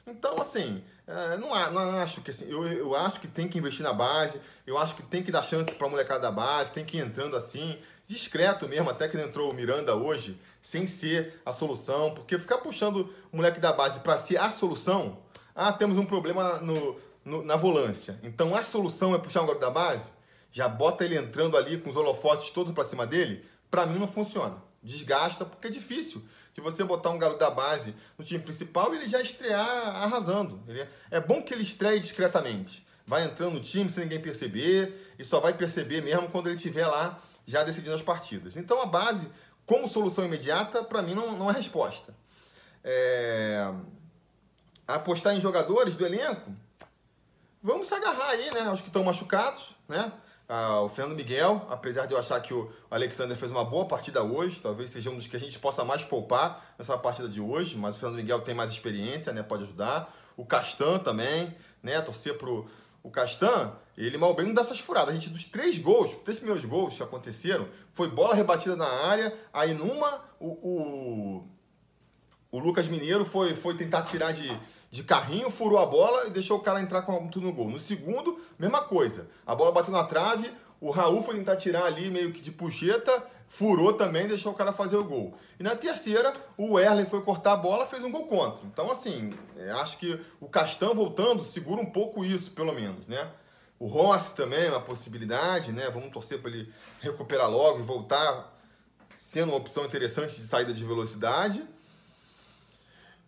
Então, 0.08 0.42
assim, 0.42 0.84
é, 1.08 1.38
não, 1.38 1.50
não 1.72 2.02
acho 2.02 2.22
que 2.22 2.32
assim, 2.32 2.50
eu, 2.50 2.66
eu 2.66 2.96
acho 2.96 3.20
que 3.20 3.28
tem 3.28 3.48
que 3.48 3.58
investir 3.58 3.84
na 3.84 3.94
base, 3.94 4.40
eu 4.66 4.78
acho 4.78 4.96
que 4.96 5.04
tem 5.04 5.22
que 5.22 5.32
dar 5.32 5.44
chance 5.44 5.74
para 5.76 5.88
a 5.88 5.90
molecada 5.90 6.22
da 6.22 6.32
base, 6.32 6.72
tem 6.72 6.84
que 6.84 6.98
ir 6.98 7.02
entrando 7.02 7.36
assim, 7.36 7.78
discreto 8.08 8.68
mesmo, 8.68 8.90
até 8.90 9.08
que 9.08 9.18
entrou 9.18 9.52
o 9.52 9.54
Miranda 9.54 9.96
hoje, 9.96 10.40
sem 10.62 10.88
ser 10.88 11.40
a 11.46 11.54
solução, 11.54 12.14
porque 12.14 12.40
ficar 12.40 12.58
puxando 12.60 13.14
o 13.32 13.38
moleque 13.38 13.60
da 13.60 13.72
base 13.72 14.00
para 14.00 14.18
ser 14.18 14.38
a 14.38 14.50
solução, 14.50 15.20
ah, 15.56 15.72
temos 15.72 15.98
um 15.98 16.06
problema 16.06 16.60
no, 16.60 16.98
no, 17.24 17.44
na 17.44 17.56
volância, 17.56 18.20
então 18.24 18.56
a 18.56 18.64
solução 18.64 19.14
é 19.14 19.20
puxar 19.20 19.42
um 19.42 19.46
garoto 19.46 19.66
da 19.66 19.72
base, 19.72 20.10
já 20.52 20.68
bota 20.68 21.06
ele 21.06 21.18
entrando 21.18 21.56
ali 21.56 21.78
com 21.78 21.90
os 21.90 21.96
holofotes 21.96 22.50
todos 22.50 22.74
para 22.74 22.84
cima 22.84 23.06
dele, 23.06 23.46
para 23.72 23.86
mim 23.86 23.98
não 23.98 24.08
funciona. 24.08 24.62
Desgasta, 24.84 25.46
porque 25.46 25.68
é 25.68 25.72
difícil 25.72 26.22
de 26.54 26.60
você 26.60 26.84
botar 26.84 27.10
um 27.10 27.18
garoto 27.18 27.40
da 27.40 27.50
base 27.50 27.96
no 28.18 28.26
time 28.26 28.44
principal 28.44 28.94
e 28.94 28.98
ele 28.98 29.08
já 29.08 29.22
estrear 29.22 29.96
arrasando. 30.04 30.62
É 31.10 31.20
bom 31.20 31.42
que 31.42 31.54
ele 31.54 31.64
estreie 31.64 32.00
discretamente. 32.00 32.86
Vai 33.08 33.24
entrando 33.24 33.54
no 33.54 33.60
time 33.62 33.90
sem 33.90 34.04
ninguém 34.04 34.22
perceber 34.22 35.14
e 35.18 35.24
só 35.24 35.40
vai 35.40 35.54
perceber 35.54 36.02
mesmo 36.02 36.30
quando 36.30 36.48
ele 36.48 36.58
estiver 36.58 36.86
lá 36.86 37.22
já 37.46 37.64
decidindo 37.64 37.96
as 37.96 38.02
partidas. 38.02 38.58
Então 38.58 38.82
a 38.82 38.86
base, 38.86 39.28
como 39.66 39.88
solução 39.88 40.26
imediata, 40.26 40.84
para 40.84 41.02
mim 41.02 41.14
não, 41.14 41.32
não 41.32 41.50
é 41.50 41.54
resposta. 41.54 42.14
É... 42.84 43.72
Apostar 44.88 45.36
em 45.36 45.40
jogadores 45.40 45.96
do 45.96 46.06
elenco, 46.06 46.52
vamos 47.64 47.88
se 47.88 47.94
agarrar 47.94 48.32
aí, 48.32 48.52
né? 48.52 48.70
Os 48.72 48.82
que 48.82 48.88
estão 48.88 49.04
machucados, 49.04 49.76
né? 49.88 50.12
Ah, 50.54 50.82
o 50.82 50.90
Fernando 50.90 51.16
Miguel, 51.16 51.66
apesar 51.70 52.06
de 52.08 52.14
eu 52.14 52.20
achar 52.20 52.38
que 52.42 52.54
o 52.54 52.70
Alexander 52.90 53.38
fez 53.38 53.50
uma 53.50 53.64
boa 53.64 53.86
partida 53.86 54.22
hoje, 54.22 54.60
talvez 54.60 54.90
seja 54.90 55.10
um 55.10 55.16
dos 55.16 55.26
que 55.26 55.38
a 55.38 55.40
gente 55.40 55.58
possa 55.58 55.86
mais 55.86 56.04
poupar 56.04 56.76
nessa 56.78 56.98
partida 56.98 57.30
de 57.30 57.40
hoje, 57.40 57.78
mas 57.78 57.96
o 57.96 58.00
Fernando 58.02 58.18
Miguel 58.18 58.42
tem 58.42 58.54
mais 58.54 58.70
experiência, 58.70 59.32
né? 59.32 59.44
Pode 59.44 59.64
ajudar. 59.64 60.14
O 60.36 60.46
Castan 60.46 61.00
também, 61.00 61.56
né? 61.82 62.02
Torcer 62.02 62.38
pro 62.38 62.68
o 63.02 63.10
Castan, 63.10 63.72
ele 63.98 64.18
mal 64.18 64.34
bem 64.34 64.46
não 64.46 64.54
dá 64.54 64.62
essas 64.62 64.78
furadas. 64.78 65.12
A 65.12 65.14
gente, 65.14 65.30
dos 65.30 65.46
três 65.46 65.78
gols, 65.80 66.14
três 66.26 66.38
primeiros 66.38 66.66
gols 66.66 66.98
que 66.98 67.02
aconteceram, 67.02 67.70
foi 67.94 68.10
bola 68.10 68.36
rebatida 68.36 68.76
na 68.76 68.90
área, 69.08 69.34
aí 69.54 69.74
numa, 69.74 70.22
o, 70.38 70.50
o, 70.50 71.48
o 72.52 72.60
Lucas 72.60 72.90
Mineiro 72.90 73.24
foi, 73.24 73.56
foi 73.56 73.78
tentar 73.78 74.02
tirar 74.02 74.34
de, 74.34 74.52
de 74.92 75.04
carrinho, 75.04 75.50
furou 75.50 75.80
a 75.80 75.86
bola 75.86 76.28
e 76.28 76.30
deixou 76.30 76.58
o 76.58 76.62
cara 76.62 76.82
entrar 76.82 77.02
com 77.04 77.28
tudo 77.30 77.48
no 77.48 77.54
gol. 77.54 77.70
No 77.70 77.80
segundo, 77.80 78.40
mesma 78.60 78.82
coisa. 78.82 79.30
A 79.48 79.56
bola 79.56 79.72
bateu 79.72 79.94
na 79.94 80.04
trave, 80.04 80.52
o 80.82 80.92
Raul 80.92 81.24
foi 81.24 81.36
tentar 81.36 81.56
tirar 81.56 81.86
ali 81.86 82.12
meio 82.12 82.34
que 82.34 82.42
de 82.42 82.52
puxeta, 82.52 83.24
furou 83.48 83.94
também, 83.94 84.28
deixou 84.28 84.52
o 84.52 84.56
cara 84.56 84.74
fazer 84.74 84.98
o 84.98 85.04
gol. 85.04 85.34
E 85.58 85.64
na 85.64 85.78
terceira, 85.78 86.34
o 86.58 86.78
Erlen 86.78 87.06
foi 87.06 87.22
cortar 87.22 87.54
a 87.54 87.56
bola, 87.56 87.86
fez 87.86 88.04
um 88.04 88.12
gol 88.12 88.28
contra. 88.28 88.66
Então, 88.66 88.92
assim, 88.92 89.34
é, 89.56 89.72
acho 89.72 89.98
que 89.98 90.20
o 90.42 90.50
Castan 90.50 90.94
voltando 90.94 91.46
segura 91.46 91.80
um 91.80 91.86
pouco 91.86 92.26
isso, 92.26 92.52
pelo 92.52 92.74
menos, 92.74 93.08
né? 93.08 93.32
O 93.80 93.88
Rossi 93.88 94.36
também 94.36 94.66
é 94.66 94.70
uma 94.70 94.82
possibilidade, 94.82 95.72
né? 95.72 95.90
Vamos 95.90 96.12
torcer 96.12 96.42
para 96.42 96.52
ele 96.52 96.72
recuperar 97.00 97.50
logo 97.50 97.80
e 97.80 97.84
voltar 97.84 98.60
sendo 99.18 99.50
uma 99.50 99.58
opção 99.58 99.86
interessante 99.86 100.36
de 100.36 100.46
saída 100.46 100.74
de 100.74 100.84
velocidade. 100.84 101.64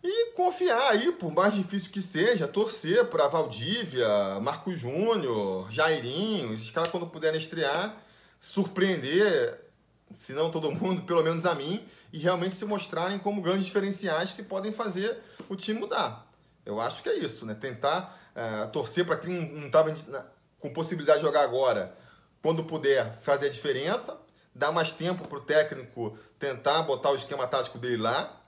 E 0.06 0.32
confiar 0.32 0.90
aí, 0.90 1.12
por 1.12 1.32
mais 1.32 1.54
difícil 1.54 1.90
que 1.90 2.02
seja, 2.02 2.46
torcer 2.46 3.06
para 3.06 3.26
Valdívia, 3.26 4.06
Marcos 4.38 4.78
Júnior, 4.78 5.72
Jairinho, 5.72 6.52
esses 6.52 6.70
caras 6.70 6.90
quando 6.90 7.06
puderem 7.06 7.40
estrear, 7.40 7.96
surpreender, 8.38 9.58
se 10.12 10.34
não 10.34 10.50
todo 10.50 10.70
mundo, 10.70 11.04
pelo 11.06 11.22
menos 11.22 11.46
a 11.46 11.54
mim, 11.54 11.82
e 12.12 12.18
realmente 12.18 12.54
se 12.54 12.66
mostrarem 12.66 13.18
como 13.18 13.40
grandes 13.40 13.64
diferenciais 13.64 14.34
que 14.34 14.42
podem 14.42 14.72
fazer 14.72 15.22
o 15.48 15.56
time 15.56 15.80
mudar. 15.80 16.30
Eu 16.66 16.82
acho 16.82 17.02
que 17.02 17.08
é 17.08 17.14
isso, 17.14 17.46
né? 17.46 17.54
Tentar 17.54 18.30
é, 18.34 18.66
torcer 18.66 19.06
para 19.06 19.16
quem 19.16 19.50
não 19.52 19.68
estava 19.68 19.96
com 20.60 20.70
possibilidade 20.70 21.20
de 21.20 21.24
jogar 21.24 21.44
agora, 21.44 21.96
quando 22.42 22.62
puder, 22.64 23.16
fazer 23.22 23.46
a 23.46 23.50
diferença, 23.50 24.20
dar 24.54 24.70
mais 24.70 24.92
tempo 24.92 25.26
para 25.26 25.38
o 25.38 25.40
técnico 25.40 26.18
tentar 26.38 26.82
botar 26.82 27.10
o 27.10 27.16
esquema 27.16 27.46
tático 27.46 27.78
dele 27.78 27.96
lá, 27.96 28.43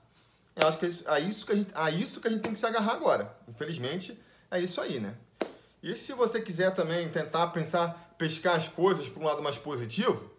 eu 0.57 0.67
acho 0.67 0.79
que 0.79 0.87
é, 0.87 1.19
é 1.19 1.21
isso 1.21 1.45
que 1.45 1.53
a 1.53 1.55
gente, 1.55 1.75
é 1.75 1.91
isso 1.91 2.21
que 2.21 2.29
a 2.29 2.31
gente 2.31 2.41
tem 2.41 2.53
que 2.53 2.59
se 2.59 2.67
agarrar 2.67 2.95
agora. 2.95 3.37
Infelizmente, 3.47 4.19
é 4.51 4.59
isso 4.59 4.81
aí, 4.81 4.99
né? 4.99 5.15
E 5.83 5.95
se 5.95 6.15
você 6.15 6.41
quiser 6.41 6.75
também 6.75 7.09
tentar 7.11 7.49
pensar, 7.49 8.15
pescar 8.17 8.57
as 8.57 8.67
coisas 8.67 9.07
por 9.09 9.23
um 9.23 9.27
lado 9.27 9.43
mais 9.43 9.59
positivo, 9.59 10.31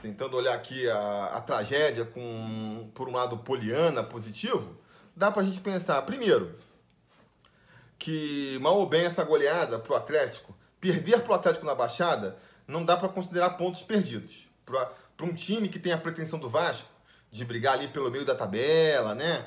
tentando 0.00 0.36
olhar 0.36 0.54
aqui 0.54 0.88
a, 0.88 1.24
a 1.34 1.40
tragédia 1.40 2.04
com, 2.04 2.90
por 2.94 3.08
um 3.08 3.12
lado 3.12 3.36
poliana, 3.38 4.02
positivo, 4.02 4.76
dá 5.14 5.30
pra 5.30 5.42
gente 5.42 5.60
pensar, 5.60 6.00
primeiro, 6.02 6.56
que 7.98 8.58
mal 8.60 8.78
ou 8.78 8.86
bem 8.86 9.04
essa 9.04 9.24
goleada 9.24 9.78
pro 9.78 9.94
Atlético, 9.94 10.56
perder 10.80 11.20
pro 11.22 11.34
Atlético 11.34 11.66
na 11.66 11.74
Baixada, 11.74 12.38
não 12.66 12.84
dá 12.84 12.96
para 12.96 13.08
considerar 13.08 13.50
pontos 13.50 13.82
perdidos. 13.82 14.48
Para 14.64 15.26
um 15.26 15.34
time 15.34 15.68
que 15.68 15.78
tem 15.78 15.92
a 15.92 15.98
pretensão 15.98 16.38
do 16.38 16.48
Vasco, 16.48 16.88
de 17.32 17.44
brigar 17.44 17.74
ali 17.74 17.88
pelo 17.88 18.10
meio 18.10 18.24
da 18.24 18.34
tabela, 18.34 19.14
né? 19.14 19.46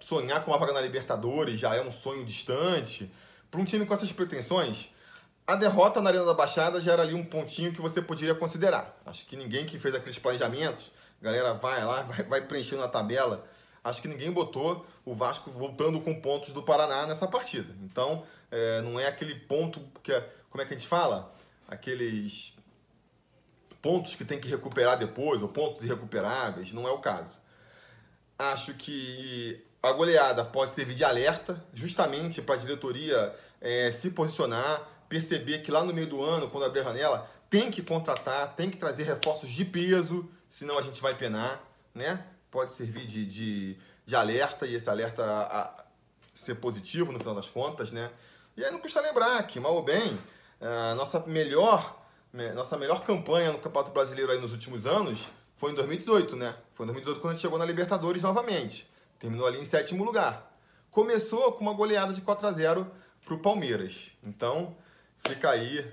sonhar 0.00 0.44
com 0.44 0.50
uma 0.50 0.58
vaga 0.58 0.72
na 0.72 0.80
Libertadores 0.80 1.60
já 1.60 1.76
é 1.76 1.80
um 1.80 1.90
sonho 1.90 2.24
distante. 2.24 3.12
Para 3.50 3.60
um 3.60 3.64
time 3.64 3.86
com 3.86 3.94
essas 3.94 4.10
pretensões, 4.10 4.88
a 5.46 5.54
derrota 5.54 6.00
na 6.00 6.10
Arena 6.10 6.24
da 6.24 6.34
Baixada 6.34 6.80
já 6.80 6.92
era 6.92 7.02
ali 7.02 7.14
um 7.14 7.24
pontinho 7.24 7.72
que 7.72 7.80
você 7.80 8.00
poderia 8.00 8.34
considerar. 8.34 8.98
Acho 9.04 9.26
que 9.26 9.36
ninguém 9.36 9.66
que 9.66 9.78
fez 9.78 9.94
aqueles 9.94 10.18
planejamentos, 10.18 10.90
galera 11.20 11.52
vai 11.54 11.84
lá, 11.84 12.02
vai, 12.08 12.22
vai 12.24 12.40
preenchendo 12.40 12.82
a 12.82 12.88
tabela. 12.88 13.46
Acho 13.84 14.00
que 14.00 14.08
ninguém 14.08 14.30
botou 14.30 14.86
o 15.04 15.14
Vasco 15.14 15.50
voltando 15.50 16.00
com 16.00 16.20
pontos 16.20 16.52
do 16.52 16.62
Paraná 16.62 17.06
nessa 17.06 17.26
partida. 17.26 17.74
Então, 17.82 18.24
é, 18.50 18.80
não 18.80 18.98
é 18.98 19.06
aquele 19.06 19.34
ponto 19.34 19.80
que, 20.02 20.12
é, 20.12 20.20
como 20.48 20.62
é 20.62 20.64
que 20.64 20.72
a 20.72 20.76
gente 20.76 20.88
fala? 20.88 21.34
Aqueles 21.68 22.54
pontos 23.82 24.14
que 24.14 24.24
tem 24.24 24.40
que 24.40 24.48
recuperar 24.48 24.96
depois, 24.96 25.42
ou 25.42 25.48
pontos 25.48 25.82
irrecuperáveis, 25.82 26.72
não 26.72 26.86
é 26.86 26.92
o 26.92 26.98
caso. 26.98 27.36
Acho 28.38 28.74
que 28.74 29.62
a 29.82 29.90
goleada 29.90 30.44
pode 30.44 30.70
servir 30.70 30.94
de 30.94 31.04
alerta, 31.04 31.62
justamente 31.74 32.40
para 32.40 32.54
a 32.54 32.58
diretoria 32.58 33.34
é, 33.60 33.90
se 33.90 34.10
posicionar, 34.10 34.88
perceber 35.08 35.58
que 35.58 35.72
lá 35.72 35.82
no 35.82 35.92
meio 35.92 36.06
do 36.06 36.22
ano, 36.22 36.48
quando 36.48 36.64
abrir 36.64 36.80
a 36.80 36.84
janela, 36.84 37.30
tem 37.50 37.70
que 37.70 37.82
contratar, 37.82 38.54
tem 38.54 38.70
que 38.70 38.76
trazer 38.76 39.02
reforços 39.02 39.50
de 39.50 39.64
peso, 39.64 40.30
senão 40.48 40.78
a 40.78 40.82
gente 40.82 41.02
vai 41.02 41.14
penar, 41.14 41.62
né? 41.94 42.24
Pode 42.50 42.72
servir 42.72 43.04
de, 43.04 43.26
de, 43.26 43.76
de 44.06 44.16
alerta 44.16 44.66
e 44.66 44.74
esse 44.74 44.88
alerta 44.88 45.24
a, 45.24 45.62
a 45.62 45.84
ser 46.32 46.54
positivo 46.54 47.12
no 47.12 47.18
final 47.18 47.34
das 47.34 47.48
contas, 47.48 47.90
né? 47.90 48.10
E 48.56 48.64
aí 48.64 48.70
não 48.70 48.78
custa 48.78 49.00
lembrar 49.00 49.42
que, 49.46 49.58
mal 49.58 49.74
ou 49.74 49.82
bem, 49.82 50.18
a 50.60 50.94
nossa 50.94 51.20
melhor 51.26 52.01
nossa 52.54 52.78
melhor 52.78 53.04
campanha 53.04 53.52
no 53.52 53.58
Campeonato 53.58 53.92
Brasileiro 53.92 54.32
aí 54.32 54.40
nos 54.40 54.52
últimos 54.52 54.86
anos 54.86 55.28
foi 55.56 55.70
em 55.70 55.74
2018, 55.74 56.34
né? 56.34 56.56
Foi 56.74 56.84
em 56.84 56.88
2018 56.88 57.20
quando 57.20 57.30
a 57.30 57.34
gente 57.34 57.42
chegou 57.42 57.58
na 57.58 57.64
Libertadores 57.64 58.22
novamente. 58.22 58.90
Terminou 59.18 59.46
ali 59.46 59.60
em 59.60 59.64
sétimo 59.64 60.02
lugar. 60.02 60.50
Começou 60.90 61.52
com 61.52 61.60
uma 61.60 61.72
goleada 61.72 62.12
de 62.12 62.20
4 62.20 62.46
a 62.48 62.52
0 62.52 62.90
para 63.24 63.34
o 63.34 63.38
Palmeiras. 63.38 64.10
Então, 64.24 64.76
fica 65.18 65.50
aí. 65.50 65.88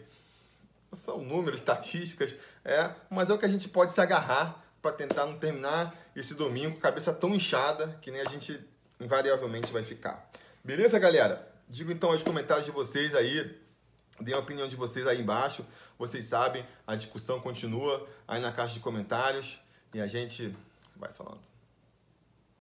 São 0.92 1.20
números, 1.20 1.60
estatísticas, 1.60 2.34
é, 2.66 2.90
mas 3.12 3.30
é 3.30 3.34
o 3.34 3.38
que 3.38 3.46
a 3.46 3.50
gente 3.50 3.70
pode 3.70 3.92
se 3.92 4.02
agarrar 4.02 4.66
para 4.82 4.92
tentar 4.92 5.28
não 5.28 5.38
terminar 5.38 5.96
esse 6.16 6.34
domingo 6.34 6.80
cabeça 6.80 7.14
tão 7.14 7.36
inchada 7.36 8.00
que 8.02 8.10
nem 8.10 8.22
a 8.22 8.26
gente 8.28 8.60
invariavelmente 9.00 9.72
vai 9.72 9.84
ficar. 9.84 10.28
Beleza, 10.64 10.98
galera? 10.98 11.48
Digo 11.68 11.92
então 11.92 12.10
os 12.10 12.24
comentários 12.24 12.66
de 12.66 12.72
vocês 12.72 13.14
aí 13.14 13.56
Deem 14.22 14.36
a 14.36 14.40
opinião 14.40 14.68
de 14.68 14.76
vocês 14.76 15.06
aí 15.08 15.22
embaixo. 15.22 15.66
Vocês 15.98 16.26
sabem, 16.26 16.66
a 16.86 16.96
discussão 16.96 17.40
continua 17.40 18.08
aí 18.28 18.42
na 18.42 18.52
caixa 18.52 18.74
de 18.74 18.80
comentários. 18.80 19.60
E 19.94 20.00
a 20.00 20.08
gente 20.08 20.56
vai 20.96 21.12
falando. 21.12 21.59